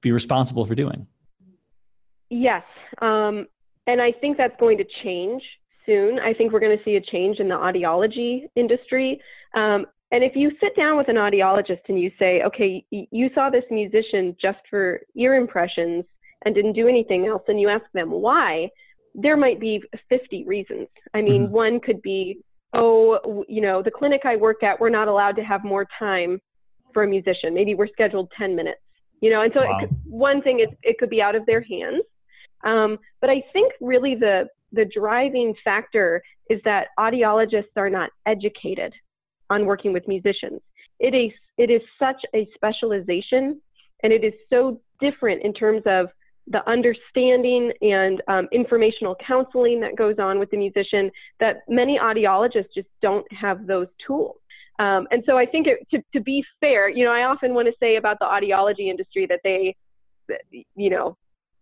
[0.00, 1.06] be responsible for doing
[2.30, 2.64] yes
[3.02, 3.46] um,
[3.86, 5.42] and I think that's going to change
[5.84, 6.18] soon.
[6.18, 9.20] I think we're going to see a change in the audiology industry.
[9.54, 13.50] Um, and if you sit down with an audiologist and you say, okay, you saw
[13.50, 16.04] this musician just for ear impressions
[16.44, 18.68] and didn't do anything else, and you ask them why,
[19.14, 20.88] there might be 50 reasons.
[21.14, 21.52] I mean, mm-hmm.
[21.52, 22.38] one could be,
[22.74, 26.40] oh, you know, the clinic I work at, we're not allowed to have more time
[26.92, 27.54] for a musician.
[27.54, 28.80] Maybe we're scheduled 10 minutes,
[29.20, 29.78] you know, and so wow.
[29.80, 32.02] could, one thing is it could be out of their hands.
[32.64, 38.92] Um, but I think really the the driving factor is that audiologists are not educated
[39.48, 40.60] on working with musicians.
[40.98, 43.60] It is it is such a specialization,
[44.02, 46.08] and it is so different in terms of
[46.48, 52.72] the understanding and um, informational counseling that goes on with the musician that many audiologists
[52.74, 54.36] just don't have those tools.
[54.78, 57.66] Um, and so I think it, to, to be fair, you know, I often want
[57.66, 59.74] to say about the audiology industry that they,
[60.74, 61.16] you know,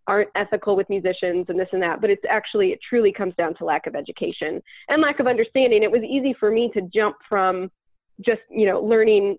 [0.06, 3.54] aren't ethical with musicians and this and that, but it's actually, it truly comes down
[3.54, 5.82] to lack of education and lack of understanding.
[5.82, 7.70] It was easy for me to jump from
[8.24, 9.38] just, you know, learning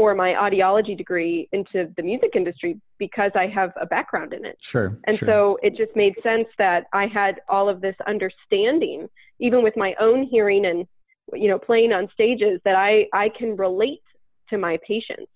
[0.00, 4.56] for my audiology degree into the music industry because I have a background in it.
[4.62, 4.98] Sure.
[5.04, 5.28] And sure.
[5.28, 9.10] so it just made sense that I had all of this understanding,
[9.40, 10.86] even with my own hearing and,
[11.34, 14.00] you know, playing on stages that I, I can relate
[14.48, 15.30] to my patients.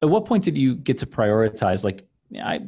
[0.00, 1.84] At what point did you get to prioritize?
[1.84, 2.08] Like,
[2.42, 2.60] I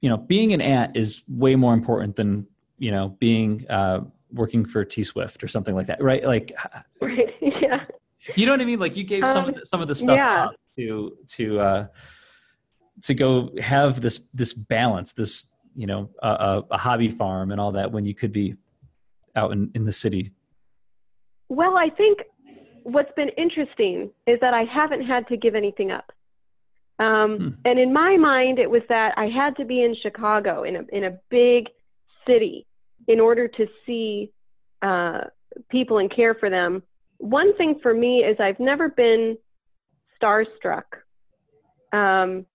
[0.00, 2.48] you know, being an aunt is way more important than
[2.78, 4.00] you know being uh,
[4.32, 6.24] working for T Swift or something like that, right?
[6.24, 6.52] Like,
[7.00, 7.84] right, yeah.
[8.36, 8.78] You know what I mean?
[8.78, 10.48] Like you gave um, some of the, some of the stuff yeah.
[10.76, 11.86] to to uh,
[13.04, 17.72] to go have this this balance, this you know, a, a hobby farm and all
[17.72, 18.56] that when you could be
[19.36, 20.32] out in, in the city.
[21.48, 22.18] Well, I think
[22.82, 26.10] what's been interesting is that I haven't had to give anything up.
[26.98, 27.48] Um, hmm.
[27.64, 30.82] And in my mind, it was that I had to be in Chicago, in a
[30.92, 31.68] in a big
[32.26, 32.66] city,
[33.06, 34.32] in order to see
[34.82, 35.20] uh,
[35.70, 36.82] people and care for them.
[37.18, 39.36] One thing for me is I've never been
[40.20, 40.84] starstruck.
[41.92, 42.46] Um,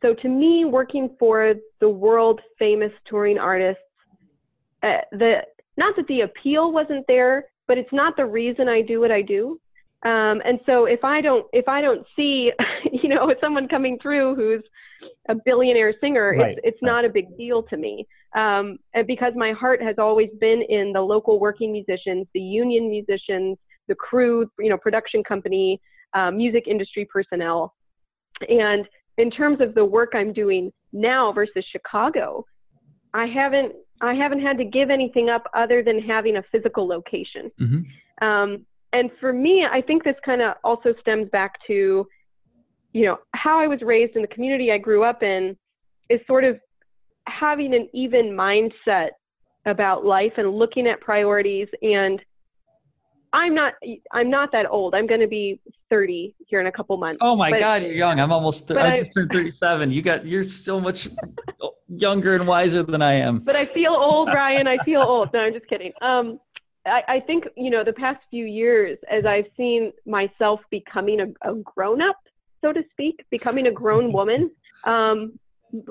[0.00, 3.82] so to me, working for the world famous touring artists,
[4.82, 5.42] uh, the
[5.76, 9.22] not that the appeal wasn't there, but it's not the reason I do what I
[9.22, 9.60] do.
[10.04, 12.52] Um, and so if I don't if I don't see,
[12.92, 14.62] you know, someone coming through who's
[15.28, 16.52] a billionaire singer, right.
[16.52, 18.06] it's it's not a big deal to me.
[18.36, 22.90] Um, and because my heart has always been in the local working musicians, the union
[22.90, 23.56] musicians,
[23.88, 25.80] the crew, you know, production company,
[26.14, 27.74] uh, music industry personnel,
[28.48, 28.86] and
[29.16, 32.44] in terms of the work I'm doing now versus Chicago,
[33.14, 37.50] I haven't I haven't had to give anything up other than having a physical location.
[37.60, 38.24] Mm-hmm.
[38.24, 42.06] Um, and for me, I think this kind of also stems back to,
[42.92, 45.56] you know, how I was raised in the community I grew up in
[46.08, 46.58] is sort of
[47.26, 49.10] having an even mindset
[49.66, 52.20] about life and looking at priorities and
[53.32, 53.74] I'm not
[54.12, 54.94] I'm not that old.
[54.94, 55.60] I'm going to be
[55.90, 57.18] 30 here in a couple months.
[57.20, 58.20] Oh my but, god, you're young.
[58.20, 59.90] I'm almost th- I, I just turned 37.
[59.90, 61.08] You got you're so much
[61.88, 63.40] younger and wiser than I am.
[63.40, 64.66] But I feel old, Ryan.
[64.66, 65.28] I feel old.
[65.34, 65.92] No, I'm just kidding.
[66.00, 66.40] Um
[66.86, 71.50] I, I think, you know, the past few years as I've seen myself becoming a,
[71.50, 72.16] a grown up,
[72.62, 74.50] so to speak, becoming a grown woman,
[74.84, 75.38] um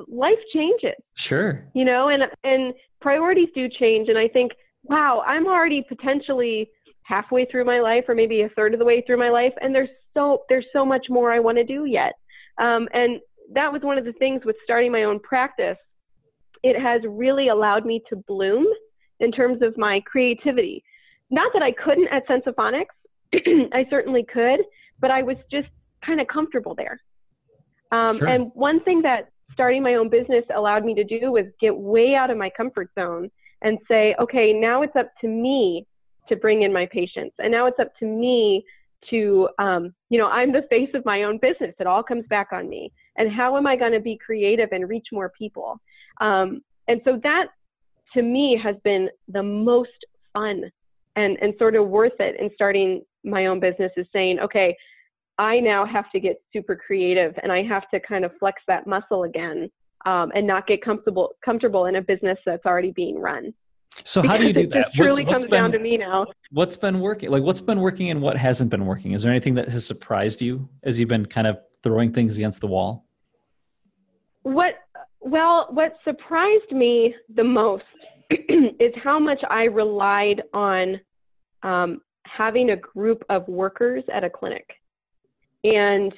[0.07, 0.95] life changes.
[1.15, 1.69] Sure.
[1.75, 6.69] You know, and and priorities do change and I think wow, I'm already potentially
[7.07, 9.73] halfway through my life or maybe a third of the way through my life and
[9.73, 12.13] there's so there's so much more i want to do yet
[12.59, 13.19] um, and
[13.53, 15.77] that was one of the things with starting my own practice
[16.63, 18.65] it has really allowed me to bloom
[19.19, 20.83] in terms of my creativity
[21.29, 22.85] not that i couldn't at Sensaphonics
[23.73, 24.59] i certainly could
[24.99, 25.67] but i was just
[26.05, 26.99] kind of comfortable there
[27.91, 28.27] um, sure.
[28.27, 32.15] and one thing that starting my own business allowed me to do was get way
[32.15, 33.29] out of my comfort zone
[33.61, 35.85] and say okay now it's up to me
[36.29, 37.35] to bring in my patients.
[37.39, 38.65] And now it's up to me
[39.09, 41.73] to, um, you know, I'm the face of my own business.
[41.79, 42.91] It all comes back on me.
[43.17, 45.79] And how am I going to be creative and reach more people?
[46.21, 47.47] Um, and so that
[48.13, 50.71] to me has been the most fun
[51.15, 54.75] and, and sort of worth it in starting my own business is saying, okay,
[55.37, 58.87] I now have to get super creative and I have to kind of flex that
[58.87, 59.69] muscle again
[60.05, 63.53] um, and not get comfortable comfortable in a business that's already being run.
[64.03, 64.77] So how do you do that?
[64.77, 66.27] It truly what's, what's comes been, down to me now.
[66.51, 67.29] What's been working?
[67.29, 69.11] Like what's been working and what hasn't been working?
[69.11, 72.61] Is there anything that has surprised you as you've been kind of throwing things against
[72.61, 73.05] the wall?
[74.43, 74.75] What
[75.29, 77.83] well, what surprised me the most
[78.29, 80.99] is how much I relied on
[81.63, 84.67] um, having a group of workers at a clinic.
[85.63, 86.13] And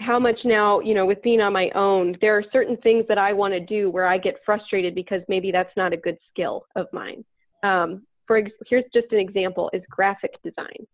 [0.00, 3.18] how much now, you know, with being on my own, there are certain things that
[3.18, 6.66] I want to do where I get frustrated because maybe that's not a good skill
[6.76, 7.24] of mine.
[7.62, 10.86] Um, for ex- here's just an example: is graphic design.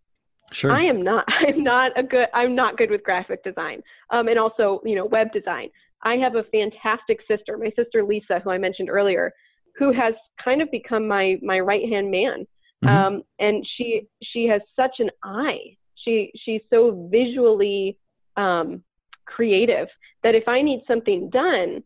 [0.52, 0.72] Sure.
[0.72, 1.24] I am not.
[1.46, 2.28] I'm not a good.
[2.32, 3.82] I'm not good with graphic design.
[4.10, 5.68] Um, and also, you know, web design.
[6.04, 9.32] I have a fantastic sister, my sister Lisa, who I mentioned earlier,
[9.76, 12.46] who has kind of become my my right hand man.
[12.84, 12.88] Mm-hmm.
[12.88, 15.76] Um, and she she has such an eye.
[15.96, 17.98] She she's so visually
[18.36, 18.82] um,
[19.26, 19.88] creative
[20.22, 21.82] that if I need something done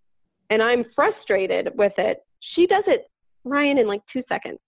[0.50, 2.18] and I'm frustrated with it,
[2.54, 3.10] she does it,
[3.44, 4.58] Ryan, in like two seconds.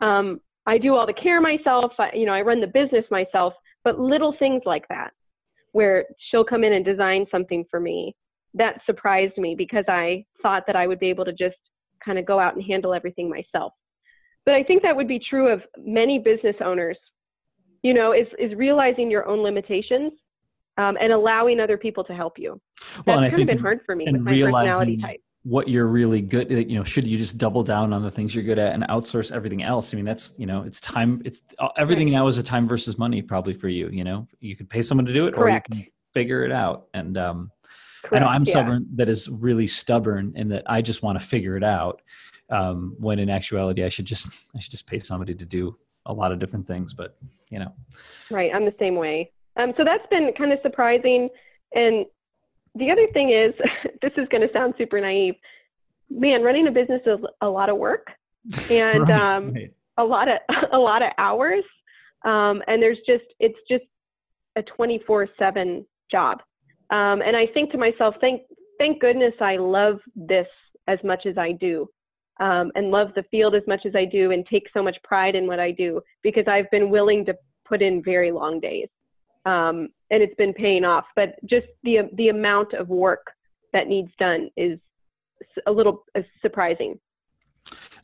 [0.00, 1.92] Um, I do all the care myself.
[1.98, 5.12] I, you know, I run the business myself, but little things like that,
[5.72, 8.14] where she'll come in and design something for me,
[8.54, 11.56] that surprised me because I thought that I would be able to just
[12.04, 13.72] kind of go out and handle everything myself.
[14.46, 16.98] But I think that would be true of many business owners.
[17.82, 20.12] You know, is is realizing your own limitations
[20.76, 22.60] um, and allowing other people to help you.
[23.06, 25.20] Well, That's kind of been hard for me with my personality type.
[25.42, 28.34] What you're really good at, you know, should you just double down on the things
[28.34, 29.94] you're good at and outsource everything else?
[29.94, 32.18] I mean, that's, you know, it's time, it's uh, everything right.
[32.18, 35.06] now is a time versus money probably for you, you know, you could pay someone
[35.06, 35.70] to do it Correct.
[35.70, 36.88] or you can figure it out.
[36.92, 37.50] And, um,
[38.02, 38.52] Correct, I know I'm yeah.
[38.52, 42.02] stubborn that is really stubborn and that I just want to figure it out.
[42.48, 45.76] Um, when in actuality, I should just, I should just pay somebody to do
[46.06, 47.16] a lot of different things, but
[47.50, 47.72] you know.
[48.30, 48.50] Right.
[48.54, 49.30] I'm the same way.
[49.56, 51.28] Um, so that's been kind of surprising.
[51.74, 52.06] And
[52.74, 53.52] the other thing is,
[54.02, 55.34] this is going to sound super naive.
[56.08, 58.08] Man, running a business is a lot of work
[58.70, 59.72] and right, um, right.
[59.96, 60.38] a lot of
[60.72, 61.64] a lot of hours.
[62.24, 63.84] Um, and there's just it's just
[64.56, 66.42] a 24/7 job.
[66.90, 68.42] Um, and I think to myself, thank
[68.78, 70.46] thank goodness I love this
[70.88, 71.88] as much as I do.
[72.40, 75.34] Um, and love the field as much as I do and take so much pride
[75.34, 77.34] in what I do because I've been willing to
[77.66, 78.88] put in very long days.
[79.46, 81.04] um, and it's been paying off.
[81.16, 83.26] But just the the amount of work
[83.72, 84.78] that needs done is
[85.66, 86.98] a little uh, surprising.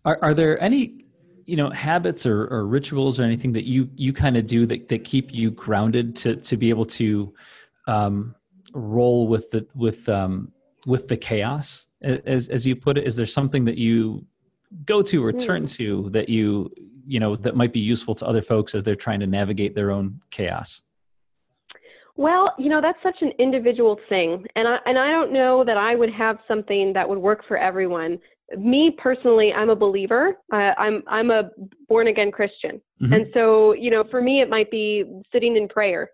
[0.04, 1.04] Are, are there any
[1.44, 4.88] you know habits or, or rituals or anything that you you kind of do that,
[4.88, 7.34] that keep you grounded to to be able to
[7.86, 8.34] um,
[8.72, 10.52] roll with the with um,
[10.86, 14.24] with the chaos as as you put it is there something that you
[14.84, 15.66] go to or turn hmm.
[15.66, 16.70] to that you
[17.06, 19.90] you know that might be useful to other folks as they're trying to navigate their
[19.90, 20.82] own chaos
[22.16, 24.44] well, you know, that's such an individual thing.
[24.56, 27.58] And I, and I don't know that I would have something that would work for
[27.58, 28.18] everyone.
[28.56, 30.34] Me personally, I'm a believer.
[30.52, 31.50] Uh, I'm, I'm a
[31.88, 32.80] born again Christian.
[33.02, 33.12] Mm-hmm.
[33.12, 36.10] And so, you know, for me, it might be sitting in prayer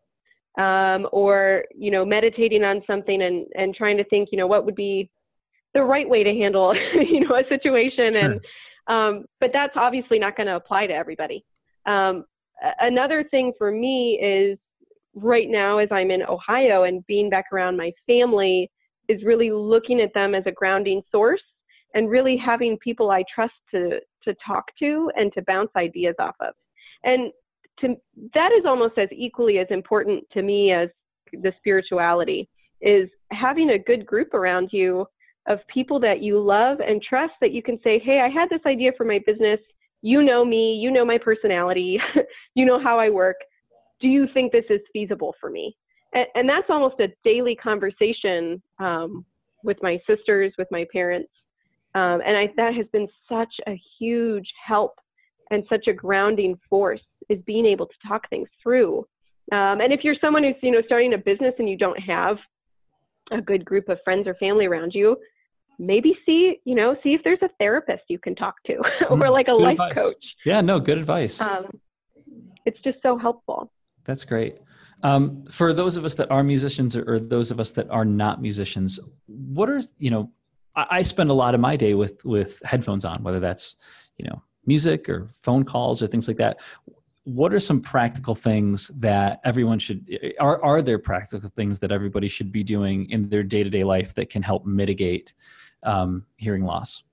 [0.59, 4.65] um, or, you know, meditating on something and, and trying to think, you know, what
[4.67, 5.09] would be
[5.75, 8.15] the right way to handle, you know, a situation.
[8.15, 8.23] Sure.
[8.23, 8.41] And,
[8.89, 11.45] um, but that's obviously not going to apply to everybody.
[11.87, 12.25] Um,
[12.81, 14.59] another thing for me is
[15.15, 18.71] right now as I'm in Ohio and being back around my family
[19.09, 21.43] is really looking at them as a grounding source
[21.95, 26.37] and really having people I trust to to talk to and to bounce ideas off
[26.41, 26.55] of.
[27.05, 27.33] And
[27.81, 27.97] to,
[28.35, 30.89] that is almost as equally as important to me as
[31.33, 32.49] the spirituality
[32.81, 35.07] is having a good group around you
[35.49, 38.61] of people that you love and trust that you can say, Hey, I had this
[38.67, 39.59] idea for my business.
[40.03, 41.99] You know me, you know my personality,
[42.55, 43.37] you know how I work
[44.03, 45.75] do you think this is feasible for me?
[46.13, 49.25] And, and that's almost a daily conversation um,
[49.63, 51.31] with my sisters, with my parents.
[51.95, 54.99] Um, and I, that has been such a huge help
[55.51, 57.01] and such a grounding force
[57.33, 58.99] is being able to talk things through.
[59.51, 62.37] Um, and if you're someone who's, you know, starting a business and you don't have
[63.31, 65.17] a good group of friends or family around you,
[65.79, 68.77] maybe see, you know, see if there's a therapist you can talk to
[69.11, 69.95] or mm, like a good life advice.
[69.95, 70.25] coach.
[70.45, 71.41] Yeah, no, good advice.
[71.41, 71.67] Um,
[72.65, 73.73] it's just so helpful.
[74.05, 74.59] That's great.
[75.03, 78.05] Um, for those of us that are musicians or, or, those of us that are
[78.05, 80.31] not musicians, what are you know?
[80.77, 83.77] I, I, spend a lot of my day with with headphones on, whether that's
[84.17, 86.59] you know music or phone calls or things like that.
[87.25, 90.07] What are some practical things that everyone should
[90.41, 93.85] are are there practical things that everybody should be doing in their day to day
[93.85, 95.33] life that can help mitigate
[95.85, 97.05] um, hearing loss?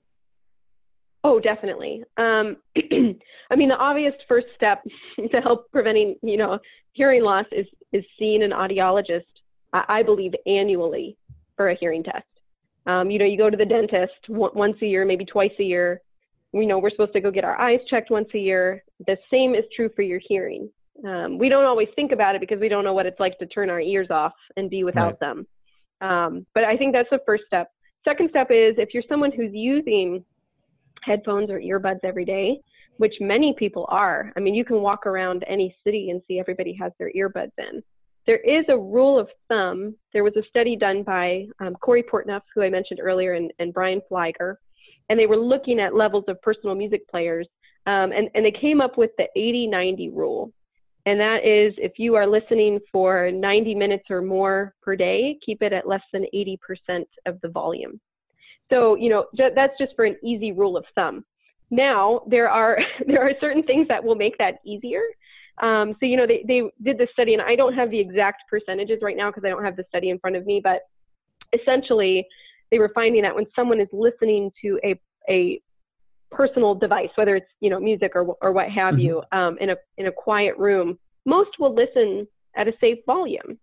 [1.23, 2.03] Oh, definitely.
[2.17, 4.83] Um, I mean, the obvious first step
[5.31, 6.59] to help preventing, you know,
[6.93, 9.23] hearing loss is is seeing an audiologist.
[9.71, 11.15] I, believe annually
[11.55, 12.25] for a hearing test.
[12.87, 16.01] Um, you know, you go to the dentist once a year, maybe twice a year.
[16.51, 18.83] We know we're supposed to go get our eyes checked once a year.
[19.05, 20.69] The same is true for your hearing.
[21.07, 23.45] Um, we don't always think about it because we don't know what it's like to
[23.45, 25.19] turn our ears off and be without right.
[25.19, 25.47] them.
[26.01, 27.71] Um, but I think that's the first step.
[28.03, 30.23] Second step is if you're someone who's using
[31.03, 32.59] headphones or earbuds every day,
[32.97, 34.33] which many people are.
[34.35, 37.81] I mean, you can walk around any city and see everybody has their earbuds in.
[38.25, 39.95] There is a rule of thumb.
[40.13, 43.73] There was a study done by um, Cory Portnuff, who I mentioned earlier, and, and
[43.73, 44.55] Brian Fligor,
[45.09, 47.47] and they were looking at levels of personal music players,
[47.85, 50.51] um, and, and they came up with the 80 90 rule.
[51.05, 55.61] And that is if you are listening for 90 minutes or more per day, keep
[55.61, 56.57] it at less than 80%
[57.25, 57.99] of the volume.
[58.69, 61.25] So, you know, that's just for an easy rule of thumb.
[61.71, 65.01] Now, there are, there are certain things that will make that easier.
[65.61, 68.43] Um, so, you know, they, they did the study, and I don't have the exact
[68.49, 70.81] percentages right now because I don't have the study in front of me, but
[71.59, 72.25] essentially,
[72.71, 74.99] they were finding that when someone is listening to a,
[75.29, 75.61] a
[76.31, 79.01] personal device, whether it's, you know, music or, or what have mm-hmm.
[79.01, 83.57] you, um, in, a, in a quiet room, most will listen at a safe volume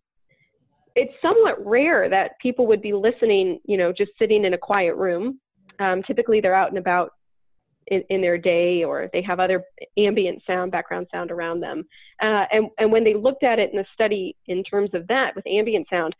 [0.96, 4.96] it's somewhat rare that people would be listening, you know, just sitting in a quiet
[4.96, 5.38] room.
[5.78, 7.10] Um, typically, they're out and about
[7.88, 9.62] in, in, their day, or they have other
[9.98, 11.84] ambient sound, background sound around them.
[12.22, 15.36] Uh, and, and when they looked at it in the study in terms of that
[15.36, 16.16] with ambient sound,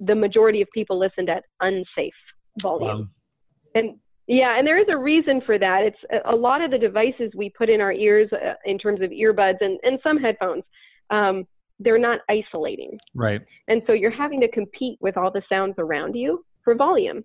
[0.00, 2.12] the majority of people listened at unsafe
[2.60, 2.98] volume.
[2.98, 3.06] Wow.
[3.74, 5.82] And yeah, and there is a reason for that.
[5.82, 9.10] It's a, lot of the devices we put in our ears uh, in terms of
[9.10, 10.62] earbuds and, and some headphones.
[11.10, 11.46] Um,
[11.80, 12.98] they're not isolating.
[13.14, 13.40] Right.
[13.68, 17.24] And so you're having to compete with all the sounds around you for volume.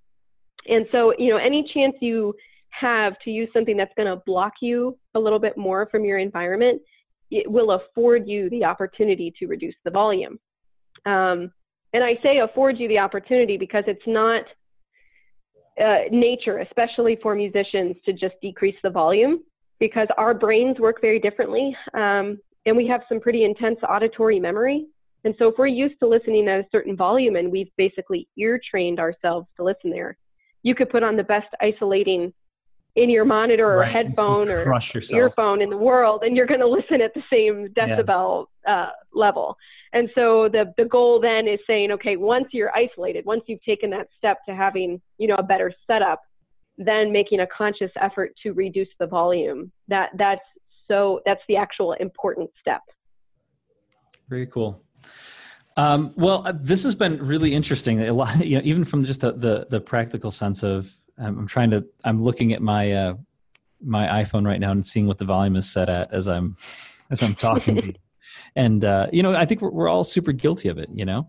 [0.68, 2.34] And so, you know, any chance you
[2.72, 6.18] have to use something that's going to block you a little bit more from your
[6.18, 6.82] environment,
[7.32, 10.40] it will afford you the opportunity to reduce the volume.
[11.06, 11.52] Um,
[11.98, 14.44] and I say afford you the opportunity because it's not
[15.84, 19.40] uh, nature, especially for musicians, to just decrease the volume
[19.80, 21.76] because our brains work very differently.
[21.96, 22.38] Um,
[22.68, 24.86] and we have some pretty intense auditory memory.
[25.24, 28.62] And so if we're used to listening at a certain volume and we've basically ear
[28.70, 30.20] trained ourselves to listen there,
[30.62, 32.32] you could put on the best isolating
[32.96, 33.92] in-ear monitor or right.
[33.92, 34.80] headphone or
[35.12, 38.84] earphone in the world, and you're going to listen at the same decibel yeah.
[38.84, 39.58] uh, level.
[39.94, 43.90] And so the the goal then is saying, okay, once you're isolated, once you've taken
[43.92, 46.22] that step to having you know a better setup,
[46.78, 49.72] then making a conscious effort to reduce the volume.
[49.88, 50.42] That that's
[50.88, 52.82] so that's the actual important step.
[54.30, 54.82] Very cool.
[55.78, 58.02] Um, well, uh, this has been really interesting.
[58.02, 61.48] A lot, you know, even from just the the, the practical sense of, um, I'm
[61.48, 63.14] trying to, I'm looking at my uh,
[63.82, 66.58] my iPhone right now and seeing what the volume is set at as I'm
[67.12, 67.96] as I'm talking.
[68.56, 70.90] And uh, you know, I think we're, we're, all super guilty of it.
[70.94, 71.28] You know,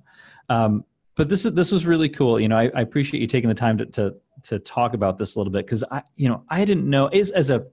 [0.48, 0.84] um,
[1.14, 2.40] but this is this was really cool.
[2.40, 5.34] You know, I, I appreciate you taking the time to to to talk about this
[5.34, 7.66] a little bit because I, you know, I didn't know as as a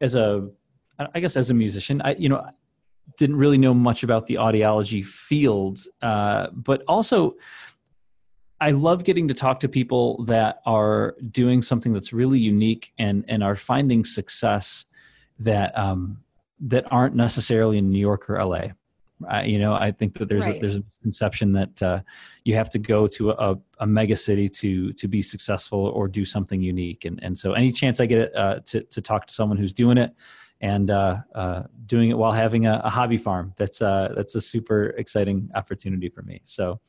[0.00, 0.48] as a
[1.14, 2.44] I guess as a musician, I you know
[3.18, 7.34] didn't really know much about the audiology field, uh, but also
[8.60, 13.24] I love getting to talk to people that are doing something that's really unique and
[13.26, 14.84] and are finding success
[15.40, 16.22] that um,
[16.62, 18.68] that aren't necessarily in New York or LA.
[19.28, 20.56] I, you know, I think that there's right.
[20.56, 22.00] a, there's a misconception that uh,
[22.44, 26.24] you have to go to a, a, mega city to to be successful or do
[26.24, 27.04] something unique.
[27.04, 29.96] And and so any chance I get uh, to to talk to someone who's doing
[29.96, 30.12] it,
[30.62, 33.52] and uh, uh, doing it while having a, a hobby farm.
[33.56, 36.40] That's uh, that's a super exciting opportunity for me.
[36.44, 36.80] So,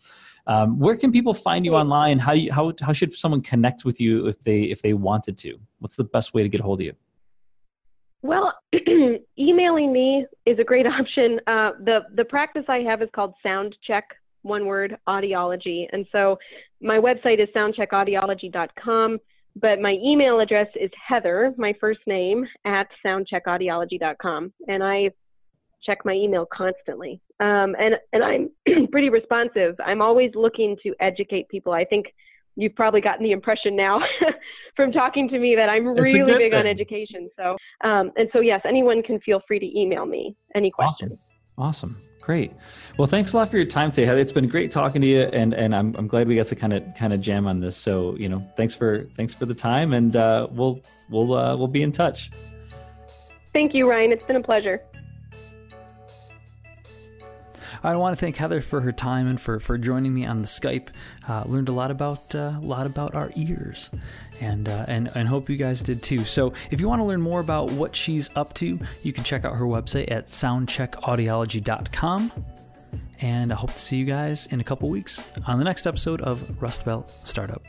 [0.48, 2.20] um, where can people find you online?
[2.20, 5.58] How you, how how should someone connect with you if they if they wanted to?
[5.80, 6.94] What's the best way to get a hold of you?
[8.24, 8.54] Well,
[9.38, 11.40] emailing me is a great option.
[11.46, 14.06] Uh, the the practice I have is called Sound Check,
[14.42, 16.40] one word, audiology, and so
[16.82, 19.20] my website is soundcheckaudiology.com.
[19.56, 24.52] But my email address is Heather, my first name, at soundcheckaudiology.com.
[24.68, 25.12] And I
[25.84, 27.22] check my email constantly.
[27.40, 29.76] Um, and, and I'm pretty responsive.
[29.86, 31.72] I'm always looking to educate people.
[31.72, 32.08] I think
[32.56, 34.00] you've probably gotten the impression now
[34.76, 36.54] from talking to me that I'm really big thing.
[36.54, 37.30] on education.
[37.38, 41.18] So, um, and so yes, anyone can feel free to email me any questions.
[41.58, 41.96] Awesome.
[41.96, 42.02] awesome.
[42.22, 42.54] Great.
[42.98, 44.06] Well, thanks a lot for your time today.
[44.06, 44.22] Heather.
[44.22, 46.72] It's been great talking to you, and and I'm I'm glad we got to kind
[46.72, 47.76] of kind of jam on this.
[47.76, 50.80] So you know, thanks for thanks for the time, and uh, we'll
[51.10, 52.32] we'll uh, we'll be in touch.
[53.52, 54.14] Thank you, Ryan.
[54.14, 54.82] It's been a pleasure.
[57.84, 60.48] I want to thank Heather for her time and for, for joining me on the
[60.48, 60.88] Skype.
[61.28, 63.90] Uh, learned a lot about uh, a lot about our ears,
[64.40, 66.26] and uh, and and hope you guys did too.
[66.26, 69.46] So if you want to learn more about what she's up to, you can check
[69.46, 72.32] out her website at soundcheckaudiology.com.
[73.22, 76.22] And I hope to see you guys in a couple weeks on the next episode
[76.22, 77.64] of Rust Belt Startup.